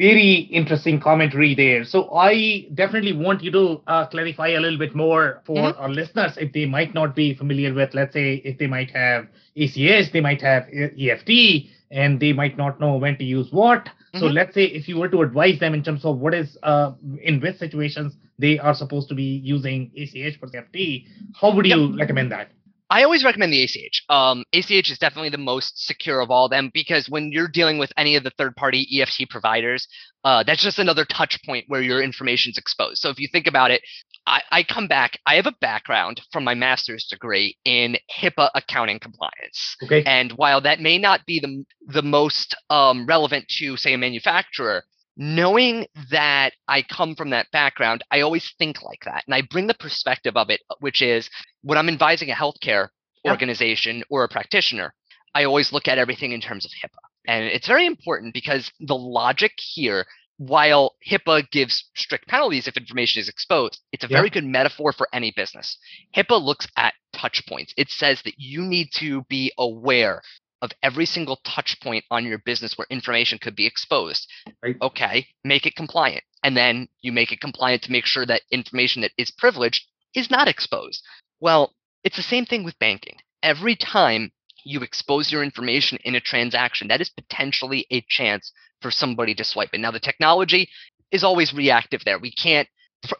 [0.00, 1.84] very interesting commentary there.
[1.84, 5.78] So I definitely want you to uh, clarify a little bit more for mm-hmm.
[5.78, 9.26] our listeners if they might not be familiar with, let's say, if they might have
[9.56, 13.84] ACH, they might have EFT, and they might not know when to use what.
[13.84, 14.18] Mm-hmm.
[14.18, 16.92] So let's say if you were to advise them in terms of what is uh,
[17.22, 21.90] in which situations they are supposed to be using ACH for EFT, how would you
[21.90, 21.98] yep.
[21.98, 22.50] recommend that?
[22.92, 24.02] I always recommend the ACH.
[24.08, 27.78] Um, ACH is definitely the most secure of all of them because when you're dealing
[27.78, 29.86] with any of the third party EFT providers,
[30.24, 33.00] uh, that's just another touch point where your information's exposed.
[33.00, 33.82] So if you think about it,
[34.26, 38.98] I, I, come back, I have a background from my master's degree in HIPAA accounting
[38.98, 39.76] compliance.
[39.82, 40.04] Okay.
[40.04, 44.84] And while that may not be the, the most um, relevant to, say, a manufacturer,
[45.16, 49.24] knowing that I come from that background, I always think like that.
[49.26, 51.28] And I bring the perspective of it, which is
[51.62, 52.88] when I'm advising a healthcare
[53.24, 53.30] yeah.
[53.30, 54.94] organization or a practitioner,
[55.34, 56.98] I always look at everything in terms of HIPAA.
[57.26, 60.06] And it's very important because the logic here,
[60.40, 64.16] while HIPAA gives strict penalties if information is exposed, it's a yeah.
[64.16, 65.76] very good metaphor for any business.
[66.16, 67.74] HIPAA looks at touch points.
[67.76, 70.22] It says that you need to be aware
[70.62, 74.26] of every single touch point on your business where information could be exposed.
[74.62, 74.76] Right.
[74.80, 76.24] Okay, make it compliant.
[76.42, 80.30] And then you make it compliant to make sure that information that is privileged is
[80.30, 81.02] not exposed.
[81.40, 83.16] Well, it's the same thing with banking.
[83.42, 84.32] Every time
[84.64, 89.44] you expose your information in a transaction, that is potentially a chance for somebody to
[89.44, 89.80] swipe it.
[89.80, 90.68] Now, the technology
[91.10, 92.18] is always reactive there.
[92.18, 92.68] We can't,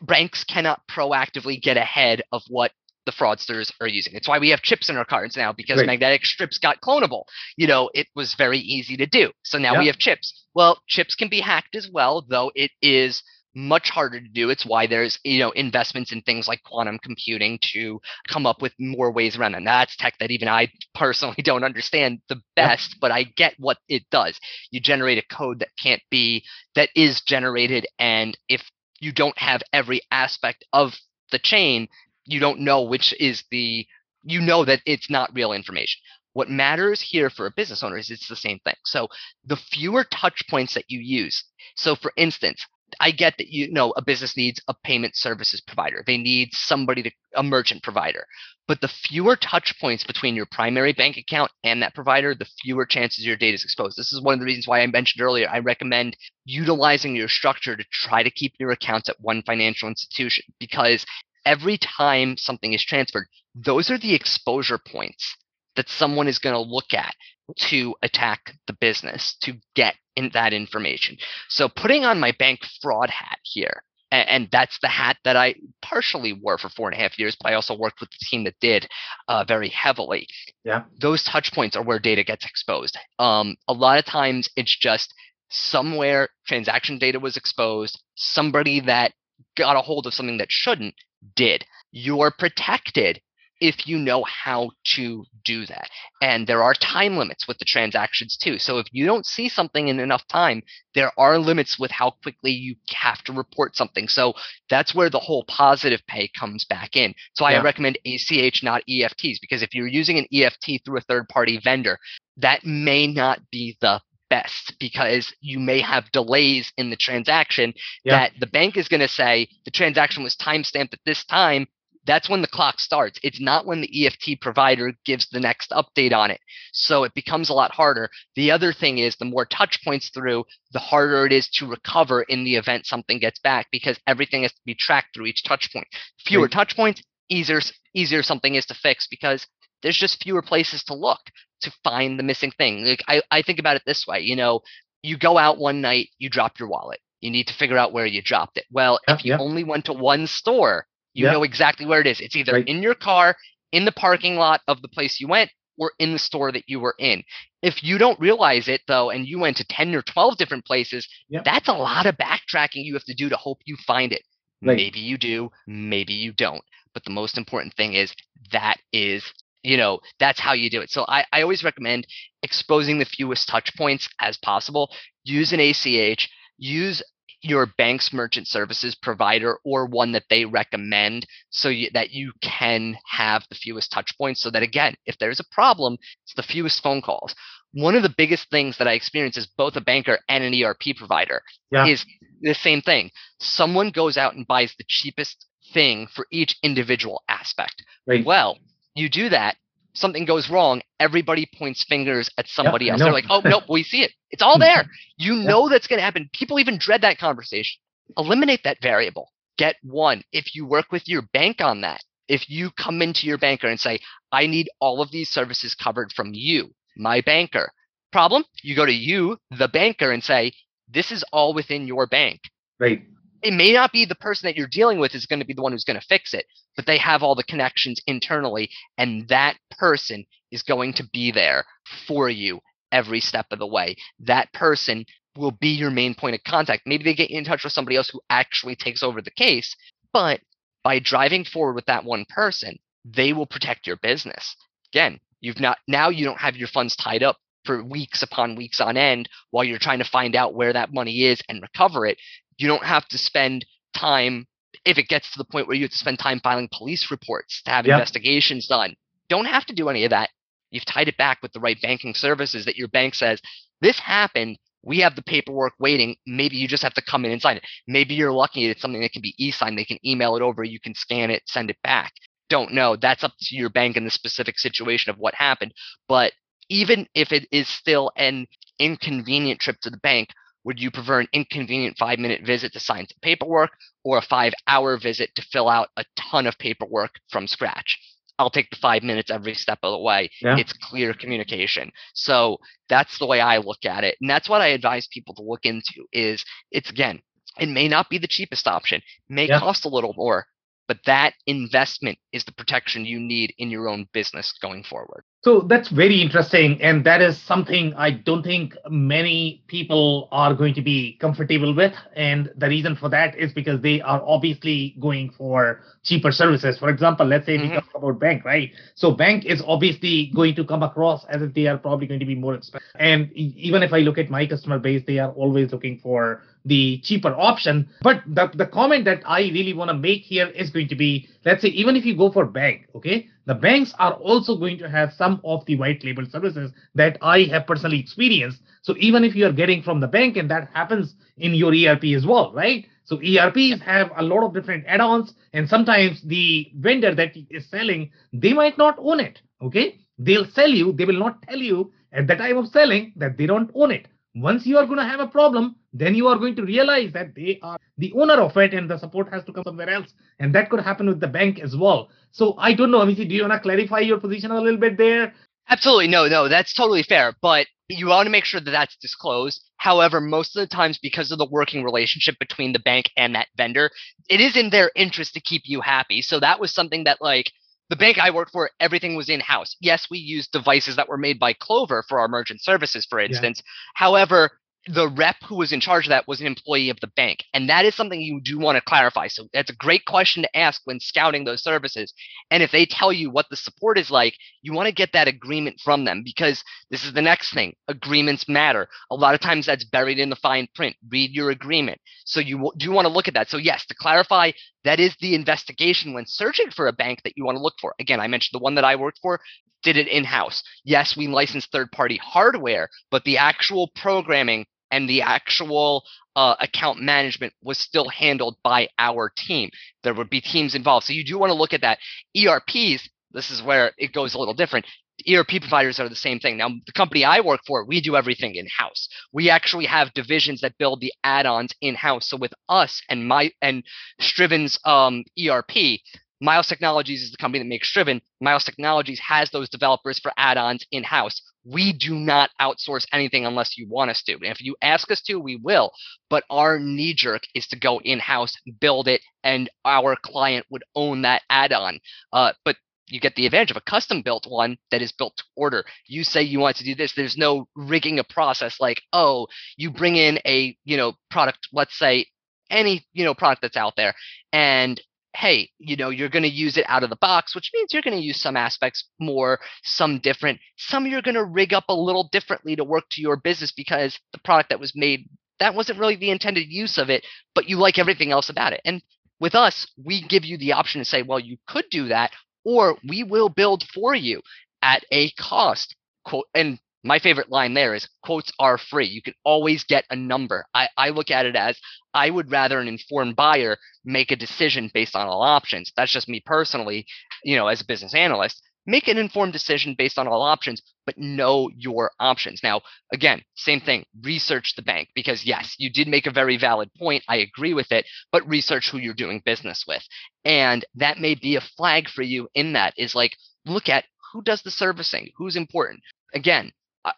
[0.03, 2.73] banks cannot proactively get ahead of what
[3.07, 4.15] the fraudsters are using.
[4.15, 5.87] It's why we have chips in our cards now because right.
[5.87, 7.25] magnetic strips got clonable.
[7.57, 9.33] You know, it was very easy to do.
[9.43, 10.47] So now we have chips.
[10.55, 13.23] Well, chips can be hacked as well, though it is
[13.55, 14.51] much harder to do.
[14.51, 18.73] It's why there's, you know, investments in things like quantum computing to come up with
[18.79, 19.55] more ways around.
[19.55, 23.79] And that's tech that even I personally don't understand the best, but I get what
[23.89, 24.39] it does.
[24.71, 28.63] You generate a code that can't be that is generated and if
[29.01, 30.95] you don't have every aspect of
[31.33, 31.89] the chain,
[32.27, 33.87] you don't know which is the
[34.23, 36.01] you know that it's not real information.
[36.35, 38.77] What matters here for a business owner is it's the same thing.
[38.85, 39.09] So
[39.45, 41.43] the fewer touch points that you use.
[41.75, 42.65] So for instance,
[42.99, 46.03] I get that you know a business needs a payment services provider.
[46.07, 48.27] They need somebody to a merchant provider.
[48.67, 52.87] But the fewer touch points between your primary bank account and that provider, the fewer
[52.87, 53.97] chances your data is exposed.
[53.97, 55.49] This is one of the reasons why I mentioned earlier.
[55.49, 60.45] I recommend utilizing your structure to try to keep your accounts at one financial institution
[60.59, 61.05] because
[61.45, 65.37] every time something is transferred, those are the exposure points
[65.77, 67.15] that someone is going to look at
[67.57, 71.17] to attack the business to get in that information.
[71.49, 75.55] So putting on my bank fraud hat here, and, and that's the hat that I
[75.83, 78.45] partially wore for four and a half years, but I also worked with the team
[78.45, 78.89] that did
[79.29, 80.27] uh, very heavily.
[80.65, 82.99] Yeah, those touch points are where data gets exposed.
[83.19, 85.15] Um, a lot of times it's just
[85.51, 89.13] somewhere transaction data was exposed, somebody that
[89.57, 90.95] got a hold of something that shouldn't
[91.35, 91.65] did.
[91.93, 93.21] You're protected
[93.61, 95.89] if you know how to do that.
[96.23, 98.59] And there are time limits with the transactions too.
[98.59, 100.63] So if you don't see something in enough time,
[100.95, 104.09] there are limits with how quickly you have to report something.
[104.09, 104.35] So
[104.69, 107.15] that's where the whole positive pay comes back in.
[107.35, 107.61] So yeah.
[107.61, 111.61] I recommend ACH, not EFTs, because if you're using an EFT through a third party
[111.63, 111.99] vendor,
[112.39, 118.33] that may not be the best because you may have delays in the transaction that
[118.39, 121.67] the bank is going to say the transaction was time stamped at this time
[122.11, 123.21] that's when the clock starts.
[123.23, 126.41] It's not when the EFT provider gives the next update on it.
[126.73, 128.11] So it becomes a lot harder.
[128.35, 132.23] The other thing is the more touch points through, the harder it is to recover
[132.23, 135.73] in the event something gets back because everything has to be tracked through each touch
[135.73, 135.87] point.
[136.27, 136.53] Fewer right.
[136.53, 137.61] touch points, easier
[137.95, 139.47] easier something is to fix because
[139.83, 141.21] there's just fewer places to look
[141.61, 142.85] to find the missing thing.
[142.85, 144.63] Like I, I think about it this way, you know,
[145.03, 146.99] you go out one night, you drop your wallet.
[147.21, 148.65] You need to figure out where you dropped it.
[148.71, 149.39] Well, yeah, if you yeah.
[149.39, 151.33] only went to one store, you yeah.
[151.33, 152.21] know exactly where it is.
[152.21, 152.69] It's either right.
[152.69, 153.37] in your car,
[153.73, 156.79] in the parking lot of the place you went, or in the store that you
[156.79, 157.23] were in.
[157.63, 161.09] If you don't realize it though, and you went to 10 or 12 different places,
[161.45, 164.23] that's a lot of backtracking you have to do to hope you find it.
[164.63, 164.77] Right.
[164.77, 166.63] Maybe you do, maybe you don't.
[166.93, 168.15] but the most important thing is
[168.53, 169.25] that is
[169.63, 172.07] you know that's how you do it so i, I always recommend
[172.43, 174.91] exposing the fewest touch points as possible
[175.25, 177.03] use an ach use
[177.43, 182.97] your bank's merchant services provider or one that they recommend so you, that you can
[183.07, 186.83] have the fewest touch points so that again if there's a problem it's the fewest
[186.83, 187.35] phone calls
[187.73, 190.83] one of the biggest things that i experience as both a banker and an erp
[190.97, 191.87] provider yeah.
[191.87, 192.05] is
[192.43, 197.85] the same thing someone goes out and buys the cheapest thing for each individual aspect
[198.07, 198.25] right.
[198.25, 198.59] well
[198.95, 199.57] you do that
[199.95, 203.01] something goes wrong, everybody points fingers at somebody else.
[203.01, 204.13] They're like, oh, nope, we see it.
[204.31, 204.85] It's all there.
[205.23, 206.31] You know that's going to happen.
[206.33, 207.79] People even dread that conversation.
[208.17, 209.29] Eliminate that variable.
[209.59, 210.23] Get one.
[210.33, 213.79] If you work with your bank on that, if you come into your banker and
[213.79, 213.99] say,
[214.33, 217.71] I need all of these services covered from you, my banker,
[218.13, 220.53] problem, you go to you, the banker, and say,
[220.89, 222.41] this is all within your bank.
[222.79, 223.03] Right
[223.43, 225.63] it may not be the person that you're dealing with is going to be the
[225.63, 229.57] one who's going to fix it, but they have all the connections internally, and that
[229.79, 231.65] person is going to be there
[232.07, 232.61] for you
[232.93, 233.97] every step of the way.
[234.21, 235.05] That person
[235.37, 236.83] will be your main point of contact.
[236.87, 239.75] Maybe they get in touch with somebody else who actually takes over the case,
[240.13, 240.41] but
[240.83, 244.57] by driving forward with that one person, they will protect your business.
[244.93, 248.81] Again, you've not now you don't have your funds tied up for weeks upon weeks
[248.81, 252.19] on end while you're trying to find out where that money is and recover it.
[252.61, 254.47] You don't have to spend time
[254.85, 257.63] if it gets to the point where you have to spend time filing police reports
[257.65, 257.95] to have yep.
[257.95, 258.95] investigations done.
[259.29, 260.31] Don't have to do any of that.
[260.71, 263.41] You've tied it back with the right banking services that your bank says,
[263.81, 264.59] this happened.
[264.83, 266.17] We have the paperwork waiting.
[266.27, 267.65] Maybe you just have to come in and sign it.
[267.89, 269.79] Maybe you're lucky it's something that can be e signed.
[269.79, 270.63] They can email it over.
[270.63, 272.13] You can scan it, send it back.
[272.49, 272.97] Don't know.
[272.97, 275.73] That's up to your bank in the specific situation of what happened.
[276.09, 276.33] But
[276.69, 278.47] even if it is still an
[278.79, 280.29] inconvenient trip to the bank,
[280.65, 283.71] would you prefer an inconvenient five minute visit to sign some paperwork
[284.05, 287.99] or a five hour visit to fill out a ton of paperwork from scratch?
[288.39, 290.31] I'll take the five minutes every step of the way.
[290.41, 290.57] Yeah.
[290.57, 291.93] It's clear communication.
[292.15, 292.57] So
[292.89, 294.17] that's the way I look at it.
[294.21, 297.21] And that's what I advise people to look into is it's again,
[297.59, 299.59] it may not be the cheapest option, it may yeah.
[299.59, 300.47] cost a little more,
[300.89, 305.23] but that investment is the protection you need in your own business going forward.
[305.43, 306.81] So that's very interesting.
[306.83, 311.95] And that is something I don't think many people are going to be comfortable with.
[312.15, 316.79] And the reason for that is because they are obviously going for cheaper services.
[316.79, 317.71] For example, let's say mm-hmm.
[317.71, 318.71] we talk about bank, right?
[318.95, 322.27] So bank is obviously going to come across as if they are probably going to
[322.27, 322.87] be more expensive.
[322.99, 327.01] And even if I look at my customer base, they are always looking for the
[327.03, 327.89] cheaper option.
[328.03, 331.29] But the, the comment that I really want to make here is going to be,
[331.45, 334.89] let's say, even if you go for bank, okay, the banks are also going to
[334.89, 338.61] have some of the white label services that I have personally experienced.
[338.83, 342.05] So even if you are getting from the bank, and that happens in your ERP
[342.17, 342.87] as well, right?
[343.05, 348.13] So ERPs have a lot of different add-ons, and sometimes the vendor that is selling,
[348.33, 349.41] they might not own it.
[349.63, 353.37] Okay, they'll sell you, they will not tell you at the time of selling that
[353.37, 354.07] they don't own it.
[354.35, 357.35] Once you are going to have a problem, then you are going to realize that
[357.35, 360.13] they are the owner of it and the support has to come somewhere else.
[360.39, 362.11] And that could happen with the bank as well.
[362.31, 364.97] So I don't know, Amici, do you want to clarify your position a little bit
[364.97, 365.35] there?
[365.69, 366.09] Absolutely.
[366.09, 367.35] No, no, that's totally fair.
[367.43, 369.65] But you want to make sure that that's disclosed.
[369.77, 373.49] However, most of the times, because of the working relationship between the bank and that
[373.57, 373.91] vendor,
[374.29, 376.23] it is in their interest to keep you happy.
[376.23, 377.51] So that was something that, like,
[377.91, 379.77] the bank I worked for, everything was in house.
[379.81, 383.61] Yes, we used devices that were made by Clover for our merchant services, for instance.
[383.65, 383.71] Yeah.
[383.95, 384.51] However,
[384.87, 387.45] the rep who was in charge of that was an employee of the bank.
[387.53, 389.29] And that is something you do want to clarify.
[389.29, 392.15] So that's a great question to ask when scouting those services.
[392.51, 395.29] And if they tell you what the support is like, you want to get that
[395.29, 397.75] agreement from them because this is the next thing.
[397.89, 398.89] Agreements matter.
[399.11, 400.97] A lot of times that's buried in the fine print.
[401.11, 402.01] Read your agreement.
[402.25, 403.51] So you do want to look at that.
[403.51, 404.53] So, yes, to clarify,
[404.85, 407.95] that is the investigation when searching for a bank that you want to look for.
[407.99, 409.41] Again, I mentioned the one that I worked for
[409.83, 410.63] did it in house.
[410.85, 416.05] Yes, we licensed third party hardware, but the actual programming and the actual
[416.37, 419.71] uh, account management was still handled by our team.
[420.03, 421.07] There would be teams involved.
[421.07, 421.99] So you do want to look at that.
[422.37, 424.87] ERPs, this is where it goes a little different.
[425.29, 426.57] ERP providers are the same thing.
[426.57, 429.09] Now, the company I work for, we do everything in house.
[429.33, 432.29] We actually have divisions that build the add-ons in house.
[432.29, 433.85] So with us and my and
[434.21, 436.01] Striven's um, ERP,
[436.41, 438.23] Miles Technologies is the company that makes Striven.
[438.41, 441.43] Miles Technologies has those developers for add-ons in-house.
[441.65, 444.33] We do not outsource anything unless you want us to.
[444.33, 445.93] And if you ask us to, we will.
[446.31, 451.23] But our knee jerk is to go in-house, build it, and our client would own
[451.23, 452.01] that add-on.
[452.33, 452.77] Uh, but
[453.11, 455.85] you get the advantage of a custom built one that is built to order.
[456.07, 457.13] You say you want to do this.
[457.13, 461.99] There's no rigging a process like, oh, you bring in a, you know, product, let's
[461.99, 462.27] say
[462.71, 464.15] any, you know, product that's out there
[464.53, 465.01] and
[465.35, 468.03] hey, you know, you're going to use it out of the box, which means you're
[468.03, 470.59] going to use some aspects more, some different.
[470.77, 474.19] Some you're going to rig up a little differently to work to your business because
[474.33, 475.29] the product that was made,
[475.61, 478.81] that wasn't really the intended use of it, but you like everything else about it.
[478.85, 479.03] And
[479.39, 482.33] with us, we give you the option to say, well, you could do that,
[482.65, 484.41] or we will build for you
[484.83, 485.95] at a cost.
[486.25, 489.07] Quote, and my favorite line there is quotes are free.
[489.07, 490.65] You can always get a number.
[490.75, 491.79] I, I look at it as
[492.13, 495.93] I would rather an informed buyer make a decision based on all options.
[495.97, 497.07] That's just me personally,
[497.43, 498.63] you know, as a business analyst.
[498.87, 502.61] Make an informed decision based on all options, but know your options.
[502.63, 502.81] Now,
[503.13, 507.23] again, same thing, research the bank because yes, you did make a very valid point.
[507.29, 510.03] I agree with it, but research who you're doing business with.
[510.45, 514.43] And that may be a flag for you in that is like, look at who
[514.43, 516.01] does the servicing, who's important.
[516.35, 516.73] Again,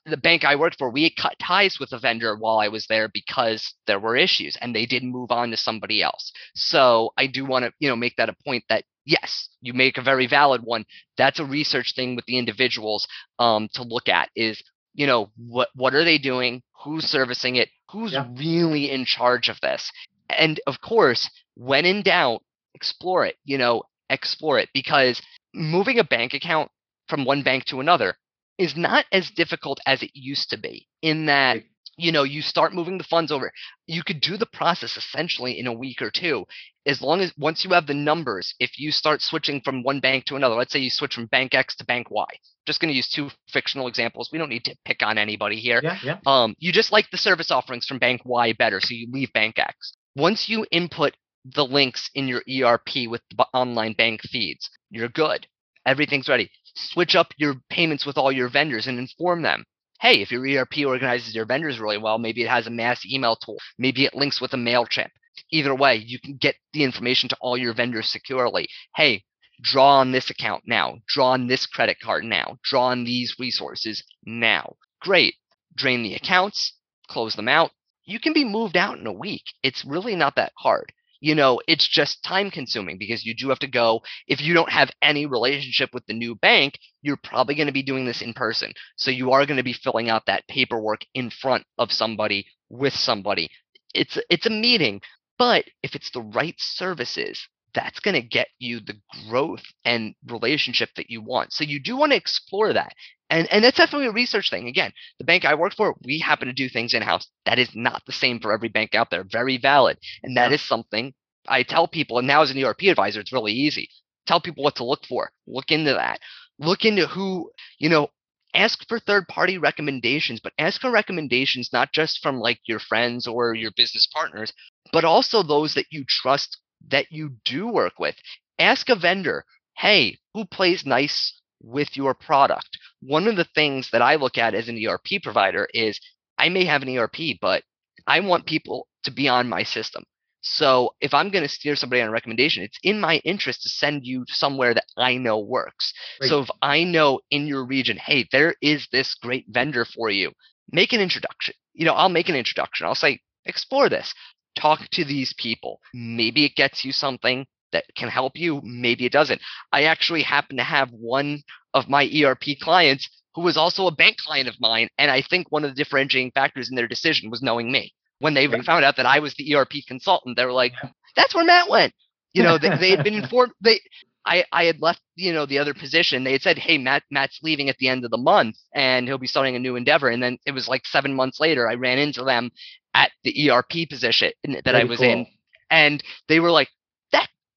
[0.07, 3.09] the bank I worked for, we cut ties with a vendor while I was there
[3.09, 6.33] because there were issues and they didn't move on to somebody else.
[6.55, 9.99] So I do want to, you know, make that a point that yes, you make
[9.99, 10.85] a very valid one.
[11.17, 13.09] That's a research thing with the individuals
[13.39, 14.63] um, to look at is,
[14.95, 16.63] you know, what what are they doing?
[16.85, 17.69] Who's servicing it?
[17.91, 18.27] Who's yeah.
[18.37, 19.91] really in charge of this?
[20.29, 22.43] And of course, when in doubt,
[22.75, 23.37] explore it.
[23.45, 25.21] You know, explore it because
[25.55, 26.71] moving a bank account
[27.09, 28.17] from one bank to another
[28.63, 31.59] is not as difficult as it used to be in that
[31.97, 33.53] you know you start moving the funds over.
[33.87, 36.47] You could do the process essentially in a week or two
[36.87, 40.25] as long as once you have the numbers if you start switching from one bank
[40.27, 42.27] to another let's say you switch from bank x to bank y.
[42.65, 45.81] Just going to use two fictional examples we don't need to pick on anybody here.
[45.83, 46.19] Yeah, yeah.
[46.27, 49.59] um you just like the service offerings from bank y better so you leave bank
[49.59, 49.93] x.
[50.15, 55.49] Once you input the links in your erp with the online bank feeds you're good.
[55.85, 59.65] Everything's ready switch up your payments with all your vendors and inform them.
[60.01, 63.37] Hey, if your ERP organizes your vendors really well, maybe it has a mass email
[63.37, 65.11] tool, maybe it links with a MailChimp.
[65.51, 68.69] Either way, you can get the information to all your vendors securely.
[68.97, 69.25] Hey,
[69.63, 74.03] draw on this account now, draw on this credit card now, draw on these resources
[74.25, 74.75] now.
[75.01, 75.35] Great.
[75.75, 76.75] Drain the accounts,
[77.09, 77.71] close them out.
[78.05, 79.45] You can be moved out in a week.
[79.63, 80.93] It's really not that hard
[81.23, 84.01] you know, it's just time consuming because you do have to go.
[84.27, 87.85] If you don't have any relationship with the new bank, you're probably going to be
[87.85, 88.73] doing this in person.
[88.97, 92.93] So you are going to be filling out that paperwork in front of somebody with
[92.93, 93.51] somebody.
[93.95, 95.01] It's it's a meeting,
[95.39, 97.41] but if it's the right services,
[97.73, 98.99] that's going to get you the
[99.29, 101.53] growth and relationship that you want.
[101.53, 102.95] So you do want to explore that.
[103.33, 104.69] And, and that's definitely a research thing.
[104.69, 107.27] Again, the bank I work for, we happen to do things in house.
[107.47, 109.25] That is not the same for every bank out there.
[109.25, 109.97] Very valid.
[110.23, 110.57] And that yeah.
[110.57, 111.15] is something
[111.49, 113.89] I tell people, and now as an ERP advisor, it's really easy.
[114.27, 115.31] Tell people what to look for.
[115.47, 116.21] Look into that.
[116.59, 118.09] Look into who, you know,
[118.55, 123.27] ask for third party recommendations, but ask for recommendations not just from like your friends
[123.27, 124.53] or your business partners,
[124.93, 126.59] but also those that you trust
[126.89, 128.15] that you do work with.
[128.59, 129.47] Ask a vendor,
[129.79, 132.79] hey, who plays nice with your product.
[133.01, 136.01] One of the things that I look at as an ERP provider is
[136.39, 137.63] I may have an ERP, but
[138.07, 140.05] I want people to be on my system.
[140.43, 143.69] So if I'm going to steer somebody on a recommendation, it's in my interest to
[143.69, 145.93] send you somewhere that I know works.
[146.21, 146.29] Right.
[146.29, 150.33] So if I know in your region, hey, there is this great vendor for you,
[150.73, 151.55] make an introduction.
[151.75, 152.87] You know, I'll make an introduction.
[152.87, 154.13] I'll say, explore this,
[154.57, 155.81] talk to these people.
[155.95, 158.61] Maybe it gets you something that can help you.
[158.65, 159.41] Maybe it doesn't.
[159.73, 161.43] I actually happen to have one
[161.75, 164.89] of my ERP clients who was also a bank client of mine.
[164.99, 167.95] And I think one of the differentiating factors in their decision was knowing me.
[168.19, 168.65] When they right.
[168.65, 170.75] found out that I was the ERP consultant, they were like,
[171.17, 171.93] that's where Matt went.
[172.33, 173.53] You know, they, they had been informed.
[173.61, 173.81] They,
[174.25, 176.25] I, I had left, you know, the other position.
[176.25, 179.19] They had said, "Hey, Matt, Matt's leaving at the end of the month, and he'll
[179.19, 181.99] be starting a new endeavor." And then it was like seven months later, I ran
[181.99, 182.51] into them
[182.95, 185.09] at the ERP position that Very I was cool.
[185.09, 185.27] in,
[185.71, 186.69] and they were like,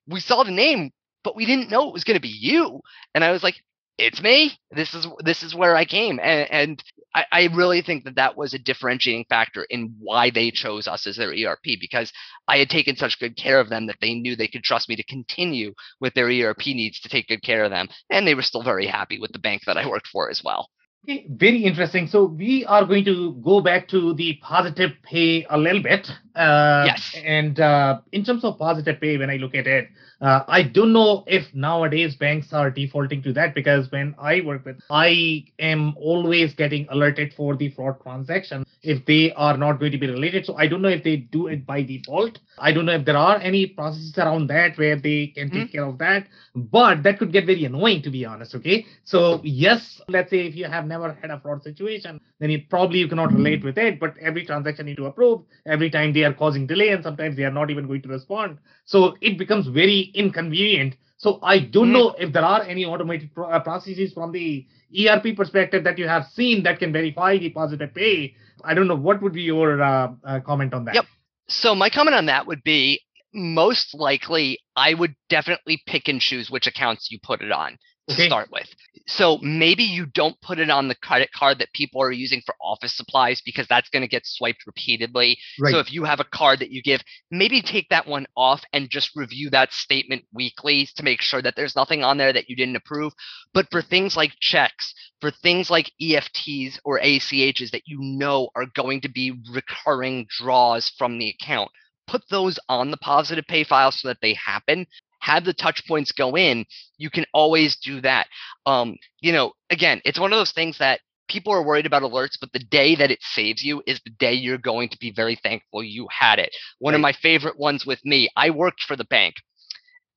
[0.07, 0.91] we saw the name,
[1.23, 2.81] but we didn't know it was going to be you.
[3.13, 3.55] And I was like,
[3.97, 4.51] it's me.
[4.71, 6.83] This is this is where I came, and, and
[7.13, 11.07] I, I, really think that that was a differentiating factor in why they chose us
[11.07, 12.11] as their ERP because
[12.47, 14.97] I had taken such good care of them that they knew they could trust me
[14.97, 18.41] to continue with their ERP needs to take good care of them, and they were
[18.41, 20.69] still very happy with the bank that I worked for as well.
[21.07, 22.07] Very interesting.
[22.07, 26.09] So we are going to go back to the positive pay a little bit.
[26.35, 27.15] Uh, yes.
[27.23, 29.89] And uh, in terms of positive pay, when I look at it,
[30.21, 34.65] uh, I don't know if nowadays banks are defaulting to that because when I work
[34.65, 39.91] with, I am always getting alerted for the fraud transaction if they are not going
[39.91, 40.45] to be related.
[40.45, 42.39] So I don't know if they do it by default.
[42.57, 45.71] I don't know if there are any processes around that where they can take mm-hmm.
[45.71, 46.27] care of that.
[46.55, 48.55] But that could get very annoying to be honest.
[48.55, 48.85] Okay.
[49.03, 52.99] So yes, let's say if you have never had a fraud situation, then you probably
[52.99, 53.99] you cannot relate with it.
[53.99, 57.35] But every transaction you need to approve, every time they are causing delay, and sometimes
[57.35, 58.59] they are not even going to respond.
[58.85, 60.95] So it becomes very inconvenient.
[61.17, 61.93] So I don't mm-hmm.
[61.93, 64.67] know if there are any automated uh, processes from the
[64.97, 68.35] ERP perspective that you have seen that can verify the positive pay.
[68.63, 68.95] I don't know.
[68.95, 70.95] What would be your uh, uh, comment on that?
[70.95, 71.05] Yep.
[71.47, 73.01] So my comment on that would be
[73.33, 77.77] most likely I would definitely pick and choose which accounts you put it on
[78.07, 78.27] to okay.
[78.27, 78.67] start with.
[79.07, 82.55] So maybe you don't put it on the credit card that people are using for
[82.61, 85.37] office supplies because that's going to get swiped repeatedly.
[85.59, 85.71] Right.
[85.71, 87.01] So if you have a card that you give,
[87.31, 91.55] maybe take that one off and just review that statement weekly to make sure that
[91.55, 93.13] there's nothing on there that you didn't approve.
[93.53, 98.65] But for things like checks, for things like EFTs or ACHs that you know are
[98.75, 101.69] going to be recurring draws from the account,
[102.07, 104.85] put those on the positive pay file so that they happen
[105.25, 106.65] have the touch points go in,
[106.97, 108.27] you can always do that.
[108.65, 112.37] Um, you know, again, it's one of those things that people are worried about alerts,
[112.39, 115.35] but the day that it saves you is the day you're going to be very
[115.35, 116.55] thankful you had it.
[116.79, 116.99] One right.
[116.99, 119.35] of my favorite ones with me, I worked for the bank.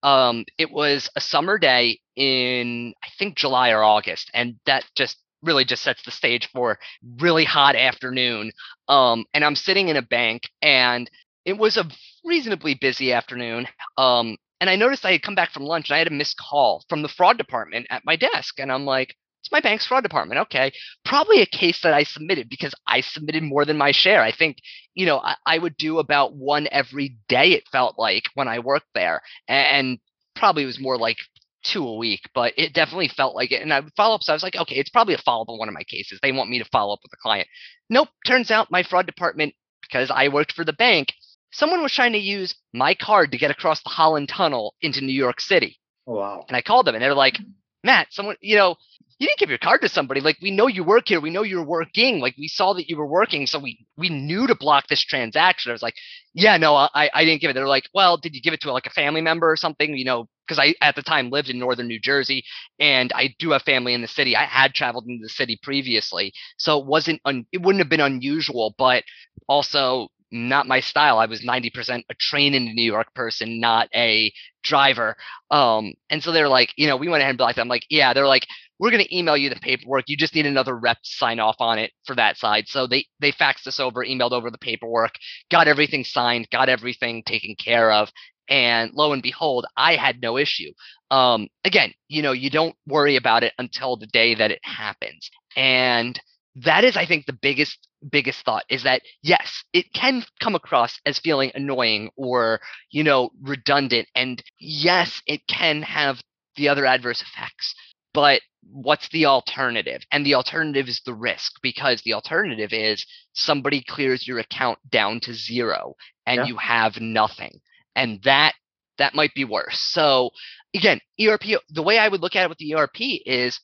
[0.03, 5.17] Um, it was a summer day in I think July or August, and that just
[5.43, 6.79] really just sets the stage for
[7.19, 8.53] really hot afternoon.
[8.89, 11.11] Um, and I'm sitting in a bank, and
[11.45, 11.89] it was a
[12.25, 13.67] reasonably busy afternoon.
[13.97, 16.37] Um, and I noticed I had come back from lunch and I had a missed
[16.39, 18.59] call from the fraud department at my desk.
[18.59, 20.41] And I'm like, it's my bank's fraud department.
[20.41, 20.73] Okay.
[21.05, 24.23] Probably a case that I submitted because I submitted more than my share.
[24.23, 24.59] I think,
[24.95, 28.59] you know, I, I would do about one every day, it felt like when I
[28.59, 29.21] worked there.
[29.47, 29.99] And
[30.35, 31.19] probably was more like
[31.65, 33.63] two a week, but it definitely felt like it.
[33.63, 34.23] And I would follow up.
[34.23, 36.19] So I was like, okay, it's probably a follow up on one of my cases.
[36.21, 37.49] They want me to follow up with a client.
[37.89, 38.09] Nope.
[38.27, 41.13] Turns out my fraud department, because I worked for the bank,
[41.51, 45.13] someone was trying to use my card to get across the Holland Tunnel into New
[45.13, 45.79] York City.
[46.07, 46.45] Oh, wow.
[46.49, 47.39] And I called them and they're like,
[47.85, 48.77] Matt, someone, you know,
[49.19, 50.21] you didn't give your card to somebody.
[50.21, 51.21] Like we know you work here.
[51.21, 52.21] We know you're working.
[52.21, 53.47] Like we saw that you were working.
[53.47, 55.71] So we we knew to block this transaction.
[55.71, 55.97] I was like,
[56.35, 57.55] yeah, no, I, I didn't give it.
[57.55, 59.97] They're like, well, did you give it to like a family member or something?
[59.97, 62.45] You know, because I at the time lived in northern New Jersey
[62.79, 64.37] and I do have family in the city.
[64.37, 66.33] I had traveled into the city previously.
[66.57, 69.03] So it wasn't un, it wouldn't have been unusual, but
[69.49, 71.19] also not my style.
[71.19, 75.17] I was 90% a train into New York person, not a driver.
[75.51, 77.63] Um, and so they're like, you know, we went ahead and blocked them.
[77.63, 78.47] I'm like, yeah, they're like,
[78.79, 80.05] we're going to email you the paperwork.
[80.09, 82.69] You just need another rep to sign off on it for that side.
[82.69, 85.15] So they they faxed us over, emailed over the paperwork,
[85.51, 88.11] got everything signed, got everything taken care of.
[88.49, 90.73] And lo and behold, I had no issue.
[91.11, 95.31] Um, again, you know, you don't worry about it until the day that it happens.
[95.57, 96.19] And
[96.65, 101.01] that is, I think, the biggest biggest thought is that yes, it can come across
[101.05, 104.09] as feeling annoying or, you know, redundant.
[104.15, 106.21] And yes, it can have
[106.57, 107.75] the other adverse effects.
[108.15, 110.03] But what's the alternative?
[110.13, 115.21] And the alternative is the risk because the alternative is somebody clears your account down
[115.21, 115.95] to zero
[116.27, 116.47] and yeah.
[116.47, 117.61] you have nothing.
[117.95, 118.55] And that
[118.99, 119.79] that might be worse.
[119.79, 120.31] So
[120.75, 122.97] again, ERP the way I would look at it with the ERP
[123.27, 123.61] is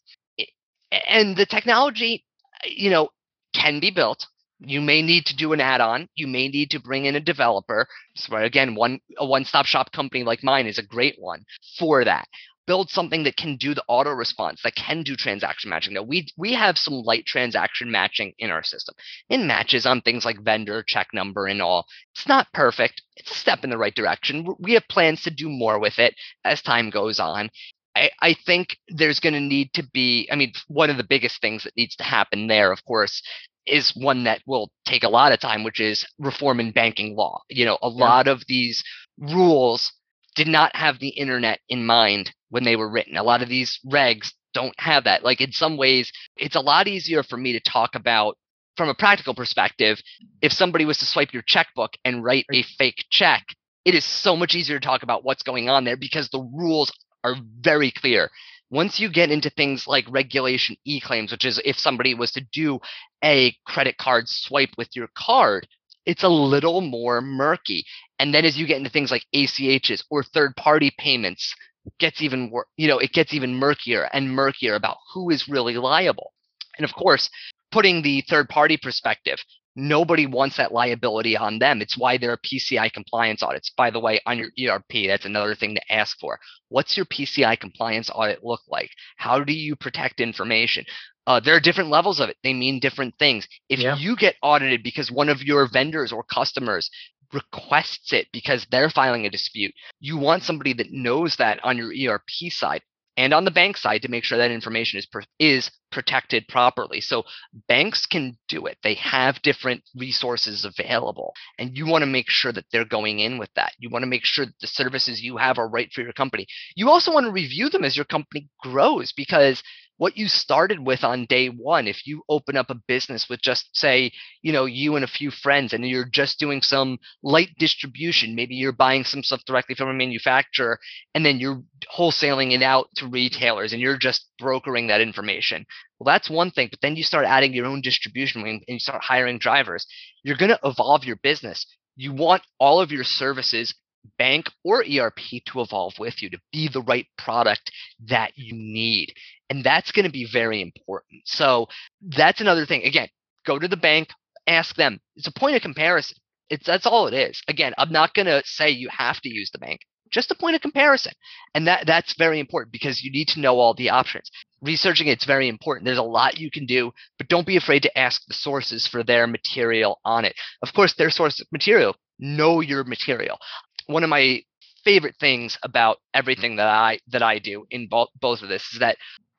[1.09, 2.25] and the technology
[2.67, 3.11] you know
[3.53, 4.27] can be built.
[4.61, 6.09] You may need to do an add-on.
[6.15, 7.87] You may need to bring in a developer.
[8.17, 11.45] So again one a one-stop shop company like mine is a great one
[11.79, 12.27] for that.
[12.67, 16.27] Build something that can do the auto response that can do transaction matching now we
[16.39, 18.95] we have some light transaction matching in our system.
[19.29, 21.87] It matches on things like vendor check number and all.
[22.15, 23.03] It's not perfect.
[23.17, 24.47] It's a step in the right direction.
[24.59, 27.51] We have plans to do more with it as time goes on
[27.97, 31.41] I, I think there's going to need to be, I mean, one of the biggest
[31.41, 33.23] things that needs to happen there, of course,
[33.67, 37.41] is one that will take a lot of time, which is reform in banking law.
[37.49, 38.05] You know, a yeah.
[38.05, 38.83] lot of these
[39.19, 39.93] rules
[40.35, 43.17] did not have the internet in mind when they were written.
[43.17, 45.25] A lot of these regs don't have that.
[45.25, 48.37] Like in some ways, it's a lot easier for me to talk about
[48.77, 50.01] from a practical perspective.
[50.43, 53.45] If somebody was to swipe your checkbook and write a fake check,
[53.85, 56.93] it is so much easier to talk about what's going on there because the rules
[57.25, 58.31] are very clear.
[58.71, 62.47] Once you get into things like regulation e claims, which is if somebody was to
[62.53, 62.79] do
[63.25, 65.67] a credit card swipe with your card,
[66.07, 67.85] it's a little more murky.
[68.19, 71.55] And then as you get into things like ACHs or third party payments,
[71.99, 75.77] gets even worse, you know, it gets even murkier and murkier about who is really
[75.77, 76.33] liable.
[76.79, 77.31] And of course,
[77.71, 79.39] putting the third party perspective,
[79.77, 81.81] nobody wants that liability on them.
[81.83, 83.71] It's why there are PCI compliance audits.
[83.77, 86.39] By the way, on your ERP, that's another thing to ask for.
[86.69, 88.91] What's your PCI compliance audit look like?
[89.17, 90.85] How do you protect information?
[91.27, 92.37] Uh, there are different levels of it.
[92.43, 93.49] They mean different things.
[93.69, 93.97] If Yeah.
[93.97, 96.91] you get audited because one of your vendors or customers
[97.33, 101.93] requests it because they're filing a dispute, you want somebody that knows that on your
[101.93, 102.83] ERP side
[103.17, 105.07] and on the bank side to make sure that information is
[105.39, 107.01] is protected properly.
[107.01, 107.23] So
[107.69, 108.79] banks can do it.
[108.83, 113.39] They have different resources available, and you want to make sure that they're going in
[113.39, 113.73] with that.
[113.79, 116.47] You want to make sure that the services you have are right for your company.
[116.75, 119.63] You also want to review them as your company grows because
[119.97, 123.69] what you started with on day one, if you open up a business with just
[123.77, 124.11] say,
[124.43, 128.55] you know, you and a few friends, and you're just doing some light distribution, maybe
[128.55, 130.79] you're buying some stuff directly from a manufacturer,
[131.15, 131.63] and then you're
[131.97, 135.65] wholesaling it out to retailers, and you're just brokering that information.
[135.99, 138.81] Well, that's one thing, but then you start adding your own distribution wing and you
[138.81, 139.87] start hiring drivers.
[140.23, 141.67] You're going to evolve your business.
[141.97, 143.73] You want all of your services
[144.19, 147.71] bank or ERP to evolve with you to be the right product
[148.07, 149.13] that you need.
[149.51, 151.23] And that's going to be very important.
[151.27, 151.67] So
[152.03, 152.85] that's another thing.
[152.85, 153.09] Again,
[153.47, 154.09] go to the bank,
[154.47, 155.01] ask them.
[155.17, 156.17] It's a point of comparison.
[156.51, 157.43] It's that's all it is.
[157.49, 159.81] Again, I'm not going to say you have to use the bank.
[160.11, 161.13] Just a point of comparison.
[161.55, 164.31] And that that's very important because you need to know all the options.
[164.63, 165.87] Researching it's very important.
[165.87, 169.03] There's a lot you can do, but don't be afraid to ask the sources for
[169.03, 170.35] their material on it.
[170.63, 173.39] Of course, their source material, know your material
[173.87, 174.43] one of my
[174.85, 178.81] favorite things about everything that I that I do in bo- both of this is
[178.81, 178.97] that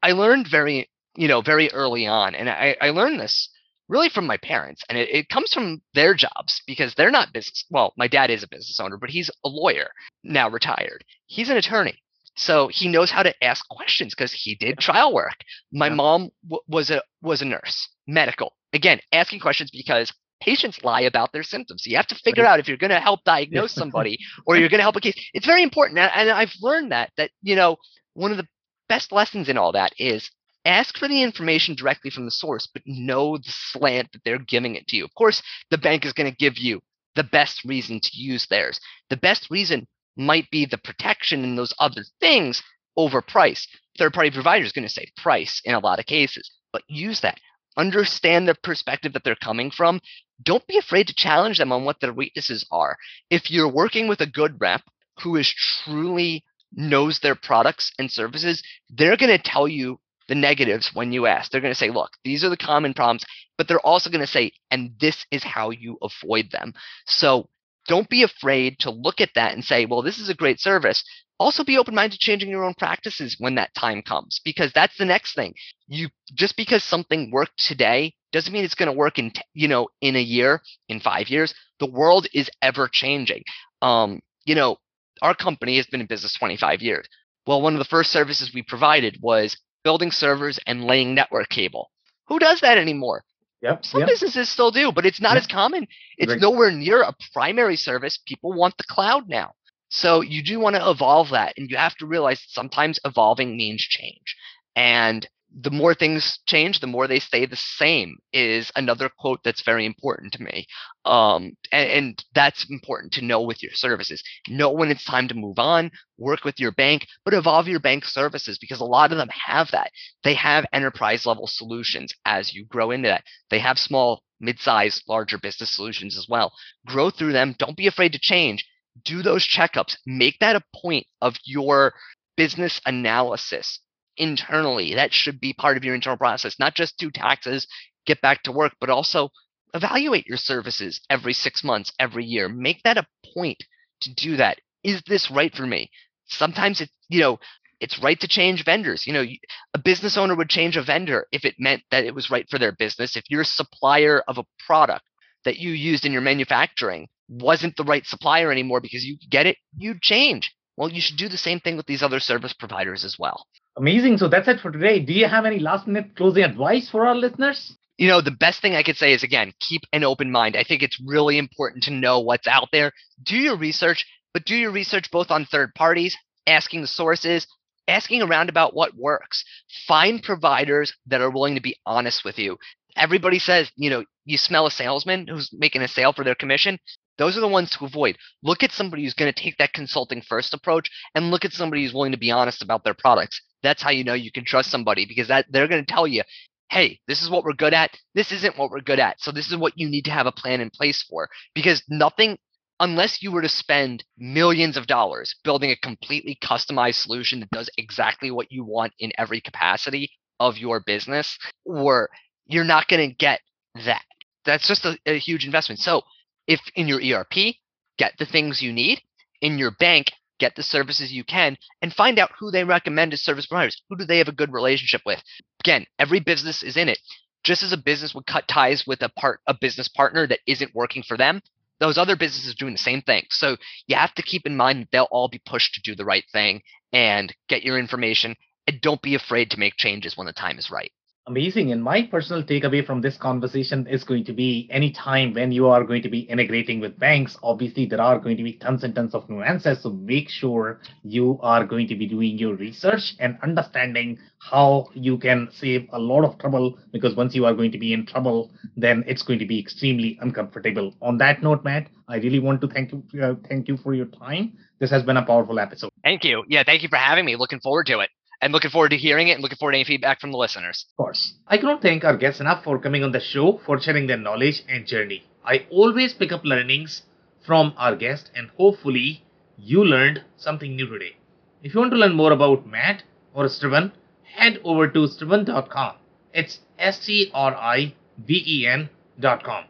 [0.08, 3.50] I learned very you know very early on, and I, I learned this
[3.88, 7.66] really from my parents, and it, it comes from their jobs because they're not business.
[7.70, 9.90] Well, my dad is a business owner, but he's a lawyer
[10.24, 11.04] now, retired.
[11.28, 11.98] He's an attorney.
[12.38, 15.38] So he knows how to ask questions because he did trial work.
[15.72, 15.96] My Yeah.
[15.96, 17.78] mom w- was a was a nurse,
[18.08, 18.50] medical.
[18.74, 21.86] Again, asking questions because patients lie about their symptoms.
[21.86, 22.50] You have to figure Right.
[22.52, 25.16] out if you're going to help diagnose somebody or you're going to help a case.
[25.34, 27.78] It's very important, and I've learned that that you know
[28.14, 28.48] one of the
[28.88, 30.30] best lessons in all that is
[30.66, 34.76] ask for the information directly from the source, but know the slant that they're giving
[34.76, 35.06] it to you.
[35.06, 36.82] Of course, the bank is going to give you
[37.16, 38.80] the best reason to use theirs.
[39.10, 42.62] The best reason might be the protection and those other things
[42.98, 43.68] over price.
[43.98, 47.22] Third party provider is going to say price in a lot of cases, but use
[47.22, 47.40] that.
[47.78, 50.00] Understand the perspective that they're coming from.
[50.42, 52.98] Don't be afraid to challenge them on what their weaknesses are.
[53.30, 54.82] If you're working with a good rep
[55.22, 56.44] who is truly
[56.76, 61.52] knows their products and services, they're going to tell you the negatives when you ask.
[61.52, 63.26] They're going to say, look, these are the common problems,
[63.58, 66.74] but they're also going to say, and this is how you avoid them.
[67.06, 67.48] So
[67.88, 71.04] don't be afraid to look at that and say, well, this is a great service.
[71.38, 74.98] Also be open minded to changing your own practices when that time comes, because that's
[74.98, 75.54] the next thing.
[75.88, 79.90] You just because something worked today doesn't mean it's going to work in, you know,
[80.02, 81.54] in a year, in five years.
[81.80, 83.44] The world is ever changing.
[83.82, 84.78] Um, you know,
[85.22, 87.08] our company has been in business 25 years.
[87.48, 91.92] Well, one of the first services we provided was building servers and laying network cable.
[92.28, 93.24] Who does that anymore?
[93.62, 93.86] Yep.
[93.86, 94.10] Some yep.
[94.10, 95.40] businesses still do, but it's not Yeah.
[95.42, 95.88] as common.
[96.18, 96.42] It's Right.
[96.42, 98.18] nowhere near a primary service.
[98.18, 99.54] People want the cloud now.
[99.90, 101.54] So you do want to evolve that.
[101.58, 104.36] And you have to realize sometimes evolving means change.
[104.76, 105.28] And
[105.58, 109.86] the more things change, the more they stay the same is another quote that's very
[109.86, 110.66] important to me.
[111.06, 114.22] Um, and, and that's important to know with your services.
[114.50, 118.04] Know when it's time to move on, work with your bank, but evolve your bank
[118.04, 119.92] services because a lot of them have that.
[120.24, 123.24] They have enterprise level solutions as you grow into that.
[123.50, 126.52] They have small, mid-sized, larger business solutions as well.
[126.86, 127.56] Grow through them.
[127.58, 128.66] Don't be afraid to change.
[129.06, 129.96] Do those checkups.
[130.06, 131.94] Make that a point of your
[132.36, 133.80] business analysis
[134.18, 134.96] internally.
[134.96, 137.68] That should be part of your internal process, not just do taxes,
[138.06, 139.30] get back to work, but also
[139.74, 142.48] evaluate your services every six months, every year.
[142.48, 143.58] Make that a point
[144.02, 144.60] to do that.
[144.84, 145.90] Is this right for me?
[146.28, 147.40] Sometimes it's, you know,
[147.80, 149.06] it's right to change vendors.
[149.06, 149.26] You know,
[149.74, 152.58] a business owner would change a vendor if it meant that it was right for
[152.58, 153.16] their business.
[153.16, 155.04] If your supplier of a product
[155.44, 159.58] that you used in your manufacturing wasn't the right supplier anymore because you get it,
[159.78, 160.54] you'd change.
[160.78, 163.46] Well, you should do the same thing with these other service providers as well.
[163.78, 164.18] Amazing.
[164.18, 165.00] So that's it for today.
[165.00, 167.76] Do you have any last minute closing advice for our listeners?
[167.98, 170.56] you know, the best thing I could say is again, keep an open mind.
[170.58, 172.92] I think it's really important to know what's out there.
[173.24, 177.48] Do your research, but do your research both on third parties, asking the sources,
[177.88, 179.44] asking around about what works.
[179.88, 182.58] Find providers that are willing to be honest with you.
[182.98, 186.80] Everybody says, you know, you smell a salesman who's making a sale for their commission.
[187.18, 188.18] Those are the ones to avoid.
[188.44, 191.84] Look at somebody who's going to take that consulting first approach and look at somebody
[191.84, 193.42] who's willing to be honest about their products.
[193.66, 196.24] That's how you know you can trust somebody because that they're going to tell you,
[196.70, 197.92] hey, this is what we're good at.
[198.14, 199.20] This isn't what we're good at.
[199.20, 201.30] So this is what you need to have a plan in place for.
[201.54, 202.38] Because nothing,
[202.80, 207.70] unless you were to spend millions of dollars building a completely customized solution that does
[207.78, 210.10] exactly what you want in every capacity,
[210.40, 212.10] of your business, or
[212.46, 213.40] you're not going to get
[213.86, 214.04] that.
[214.46, 215.80] That's just a, a huge investment.
[215.80, 216.04] So
[216.48, 217.56] if in your ERP,
[217.98, 219.02] get the things you need.
[219.42, 223.22] In your bank, get the services you can and find out who they recommend as
[223.22, 223.82] service providers.
[223.90, 225.22] Who do they have a good relationship with?
[225.62, 227.00] Again, every business is in it.
[227.44, 230.74] Just as a business would cut ties with a part a business partner that isn't
[230.74, 231.42] working for them,
[231.80, 233.26] those other businesses doing the same thing.
[233.30, 233.58] So
[233.88, 236.26] you have to keep in mind that they'll all be pushed to do the right
[236.32, 236.62] thing
[236.92, 238.36] and get your information
[238.68, 240.92] and don't be afraid to make changes when the time is right
[241.28, 241.72] amazing.
[241.72, 245.84] And my personal takeaway from this conversation is going to be anytime when you are
[245.84, 249.16] going to be integrating with banks, obviously there are going to be tons and tons
[249.16, 249.82] of nuances.
[249.82, 255.18] So make sure you are going to be doing your research and understanding how you
[255.18, 258.52] can save a lot of trouble because once you are going to be in trouble,
[258.78, 260.94] then it's going to be extremely uncomfortable.
[261.02, 263.04] On that note, Matt, I really want to thank you.
[263.22, 264.54] Uh, thank you for your time.
[264.80, 265.90] This has been a powerful episode.
[266.04, 266.44] Thank you.
[266.48, 267.36] Yeah, thank you for having me.
[267.36, 268.10] Looking forward to it
[268.46, 270.86] and looking forward to hearing it and looking forward to any feedback from the listeners.
[270.92, 271.34] Of course.
[271.48, 274.62] I cannot thank our guests enough for coming on the show, for sharing their knowledge
[274.70, 275.26] and journey.
[275.44, 277.02] I always pick up learnings
[277.44, 279.24] from our guests, and hopefully,
[279.58, 281.18] you learned something new today.
[281.64, 283.02] If you want to learn more about Matt
[283.34, 285.96] or Striven, head over to striven.com.
[286.32, 289.64] It's S T R I V E N.com.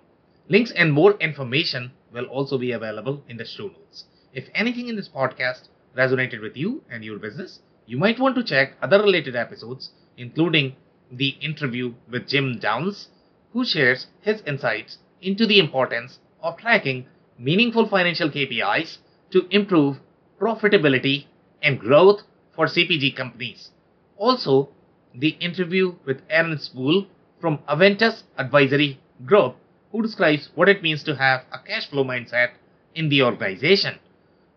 [0.50, 4.04] Links and more information will also be available in the show notes.
[4.34, 8.44] If anything in this podcast resonated with you and your business, you might want to
[8.44, 10.76] check other related episodes, including
[11.12, 13.10] the interview with Jim Downs,
[13.54, 17.06] who shares his insights into the importance of tracking
[17.38, 18.98] meaningful financial KPIs
[19.32, 19.98] to improve
[20.40, 21.26] profitability
[21.62, 22.24] and growth
[22.56, 23.72] for CPG companies.
[24.18, 24.70] Also,
[25.14, 27.08] the interview with Aaron Spool
[27.40, 29.56] from Eventus Advisory Group,
[29.92, 32.52] who describes what it means to have a cash flow mindset
[32.94, 34.00] in the organization.